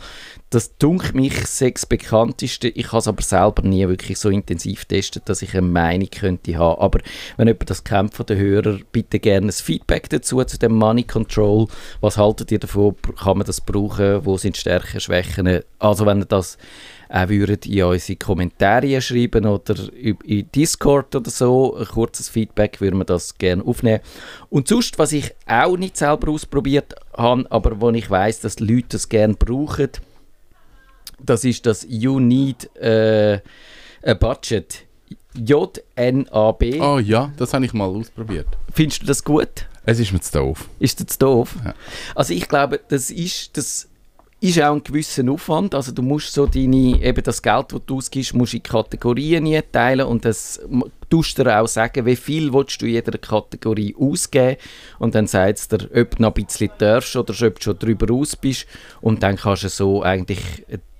Das 0.50 0.78
dunkelt 0.78 1.16
mich 1.16 1.48
sechs 1.48 1.86
bekannteste. 1.86 2.68
Ich 2.68 2.88
habe 2.88 3.00
es 3.00 3.08
aber 3.08 3.24
selber 3.24 3.64
nie 3.64 3.88
wirklich 3.88 4.20
so 4.20 4.30
intensiv 4.30 4.82
getestet, 4.88 5.24
dass 5.26 5.42
ich 5.42 5.54
eine 5.56 5.64
Meinung 5.64 6.10
könnte 6.12 6.58
haben. 6.58 6.80
Aber 6.80 7.00
wenn 7.38 7.48
jemand 7.48 7.72
das 7.72 7.84
kennt 7.84 8.14
von 8.14 8.28
den 8.28 8.38
Hörern, 8.38 8.84
bitte 8.92 9.20
gerne 9.20 9.48
ein 9.48 9.52
Feedback 9.52 10.10
dazu 10.10 10.44
zu 10.44 10.60
dem 10.60 10.74
Money 10.74 11.04
Control. 11.04 11.68
Was 12.02 12.18
haltet 12.18 12.52
ihr 12.52 12.60
davon? 12.60 12.96
Kann 13.18 13.38
man 13.38 13.48
das 13.48 13.62
brauchen? 13.62 14.26
Wo 14.26 14.38
sind 14.38 14.56
Stärken, 14.56 15.00
Schwächen? 15.00 15.62
Also 15.80 16.06
wenn 16.06 16.20
ihr 16.20 16.26
das 16.26 16.60
auch 17.14 17.30
würdet 17.30 17.68
in 17.68 17.84
unsere 17.84 18.18
Kommentare 18.18 19.00
schreiben 19.00 19.46
oder 19.46 19.76
in 19.94 20.52
Discord 20.52 21.16
oder 21.16 21.30
so, 21.30 21.76
ein 21.76 21.86
kurzes 21.86 22.28
Feedback, 22.28 22.82
würden 22.82 22.98
wir 22.98 23.06
das 23.06 23.38
gerne 23.38 23.64
aufnehmen. 23.64 24.00
Und 24.50 24.68
sonst, 24.68 24.98
was 24.98 25.12
ich 25.12 25.32
auch 25.46 25.78
nicht 25.78 25.96
selber 25.96 26.32
ausprobiert 26.32 26.96
habe, 27.16 27.46
aber 27.52 27.80
wo 27.80 27.92
ich 27.92 28.10
weiß, 28.10 28.40
dass 28.40 28.56
die 28.56 28.66
Leute 28.66 28.88
das 28.90 29.10
gerne 29.10 29.36
brauchen, 29.36 29.90
das 31.20 31.44
ist 31.44 31.68
das 31.68 31.86
You 31.88 32.20
Need 32.20 32.76
äh, 32.78 33.40
a 34.04 34.14
Budget. 34.16 34.86
J-N-A-B. 35.36 36.80
Ah 36.80 37.00
ja, 37.00 37.32
das 37.38 37.54
habe 37.54 37.66
ich 37.66 37.74
mal 37.74 37.86
ausprobiert. 37.86 38.48
Findest 38.74 39.04
du 39.04 39.06
das 39.06 39.24
gut? 39.24 39.68
Es 39.86 40.00
ist 40.00 40.14
mir 40.14 40.22
zu 40.22 40.32
doof. 40.32 40.70
Ist 40.80 41.00
das 41.00 41.18
doof? 41.18 41.56
Ja. 41.64 41.74
Also 42.16 42.34
ich 42.34 42.48
glaube, 42.48 42.80
das 42.88 43.10
ist, 43.10 43.58
das 43.58 43.88
ist 44.44 44.62
auch 44.62 44.74
ein 44.74 44.84
gewisser 44.84 45.30
Aufwand. 45.32 45.74
Also 45.74 45.94
du 45.94 46.02
musst 46.02 46.34
so 46.34 46.46
deine, 46.46 47.02
eben 47.02 47.24
das 47.24 47.42
Geld, 47.42 47.72
das 47.72 47.82
du 47.86 47.98
ausgibst, 47.98 48.34
musst 48.34 48.54
in 48.54 48.62
Kategorien 48.62 49.48
einteilen 49.48 50.06
und 50.06 50.26
das 50.26 50.60
tust 51.10 51.38
dir 51.38 51.62
auch 51.62 51.68
sagen, 51.68 52.06
wie 52.06 52.18
viel 52.18 52.52
willst 52.54 52.82
du 52.82 52.86
in 52.86 52.94
jeder 52.94 53.18
Kategorie 53.18 53.96
ausgeben 53.98 54.58
und 55.00 55.16
dann 55.16 55.28
sagt 55.28 55.60
es 55.60 55.68
dir, 55.70 55.90
ob 55.96 56.18
du 56.18 56.22
noch 56.22 56.36
ein 56.36 56.46
bisschen 56.46 56.72
darfst 56.78 57.16
oder 57.16 57.34
ob 57.48 57.60
du 57.60 57.64
schon 57.64 57.80
drüber 57.80 58.14
aus 58.14 58.36
bist 58.36 58.66
und 59.00 59.24
dann 59.24 59.38
kannst 59.38 59.64
du 59.64 59.70
so 59.70 60.04
eigentlich 60.04 60.42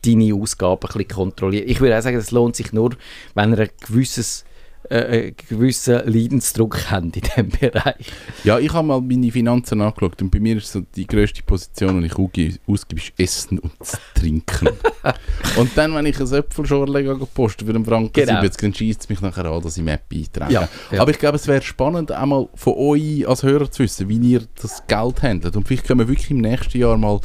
deine 0.06 0.34
Ausgaben 0.34 0.80
ein 0.82 0.88
bisschen 0.88 1.08
kontrollieren. 1.10 1.68
Ich 1.68 1.82
würde 1.82 1.98
auch 1.98 2.02
sagen, 2.02 2.18
es 2.18 2.32
lohnt 2.32 2.56
sich 2.56 2.72
nur, 2.72 2.92
wenn 3.36 3.52
ihr 3.52 3.60
ein 3.60 3.70
gewisses 3.86 4.46
äh, 4.90 4.96
einen 4.96 5.36
gewissen 5.50 6.02
Leidensdruck 6.06 6.92
habt 6.92 7.04
in 7.06 7.12
diesem 7.12 7.50
Bereich. 7.60 8.12
Ja, 8.44 8.60
ich 8.60 8.72
habe 8.74 8.88
mal 8.88 9.02
meine 9.02 9.32
Finanzen 9.32 9.82
angeschaut 9.82 10.22
und 10.22 10.30
bei 10.32 10.40
mir 10.40 10.58
ist 10.58 10.72
so 10.72 10.82
die 10.96 11.08
grösste 11.08 11.42
Position, 11.44 12.02
die 12.02 12.08
ich 12.08 12.16
ausgebe, 12.18 12.58
ausgebe 12.68 13.02
ist 13.02 13.14
Essen 13.18 13.60
und 13.60 13.72
Trinken. 14.16 14.70
und 15.58 15.72
dann, 15.76 15.94
wenn 15.96 16.06
ich 16.06 16.20
ein 16.20 16.32
Äpfelschorle 16.32 17.04
gehe 17.04 17.16
posten 17.34 17.66
für 17.66 17.74
einen 17.74 17.86
Franken 17.86 18.12
Genau. 18.14 18.42
70, 18.42 18.62
dann 18.62 18.74
schießt 18.74 19.02
es 19.02 19.10
mich 19.10 19.22
nachher 19.22 19.46
an, 19.46 19.62
dass 19.62 19.78
ich 19.78 19.84
Map 19.84 20.04
eintrage. 20.14 20.54
Ja, 20.54 20.70
ja. 20.92 21.02
Aber 21.02 21.12
ich 21.12 21.20
glaube, 21.20 21.36
es 21.38 21.48
wäre 21.48 21.62
spannend, 21.62 22.12
einmal 22.12 22.48
von 22.56 22.74
euch 22.76 23.28
als 23.28 23.44
Hörer 23.44 23.70
zu 23.72 23.84
wissen, 23.84 24.10
wie 24.10 24.18
ihr 24.18 24.44
das 24.62 24.86
Geld 24.88 25.22
handelt. 25.24 25.56
Und 25.56 25.68
vielleicht 25.68 25.86
können 25.86 26.00
wir 26.00 26.08
wirklich 26.08 26.32
im 26.32 26.40
nächsten 26.40 26.78
Jahr 26.78 26.98
mal 26.98 27.20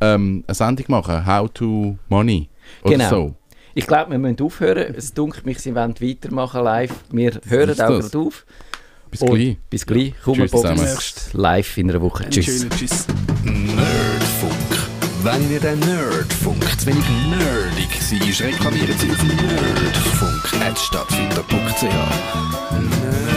ähm, 0.00 0.44
eine 0.46 0.54
Sendung 0.54 0.86
machen, 0.88 1.26
How 1.26 1.50
to 1.52 1.96
Money 2.08 2.48
oder 2.82 2.96
Genau. 2.96 3.08
so. 3.10 3.34
Ich 3.74 3.86
glaube, 3.86 4.10
wir 4.12 4.18
müssen 4.18 4.40
aufhören. 4.40 4.94
Es 4.96 5.12
dunkelt 5.12 5.44
mich, 5.46 5.58
sie 5.58 5.74
wollen 5.74 5.94
weitermachen 6.00 6.62
live. 6.62 6.92
Wir 7.10 7.40
hören 7.48 7.70
auch 7.72 7.76
gerade 7.76 8.18
auf. 8.18 8.46
Bis 9.10 9.20
Und 9.22 9.34
gleich. 9.34 9.56
Bis 9.70 9.84
gleich. 9.86 10.12
Komm, 10.24 10.34
Tschüss 10.34 10.50
Bob, 10.52 10.60
zusammen. 10.62 10.80
demnächst 10.80 11.34
live 11.34 11.76
in 11.78 11.90
einer 11.90 12.00
Woche. 12.00 12.22
Einen 12.24 12.32
Tschüss. 12.32 12.46
schönen 12.46 12.70
Tschüss. 12.70 13.06
Nerdfunk. 13.44 14.52
Wenn 15.22 15.50
ihr 15.50 15.60
den 15.60 15.78
Nerdfunk 15.80 16.62
zu 16.78 16.86
wenig 16.86 17.04
nerdig 17.30 17.88
seid, 18.00 18.40
reklamiert 18.52 18.98
sie 18.98 19.10
auf 19.10 19.22
nerdfunk.stadtfilter.ch. 19.24 21.82
Nerd 21.82 23.33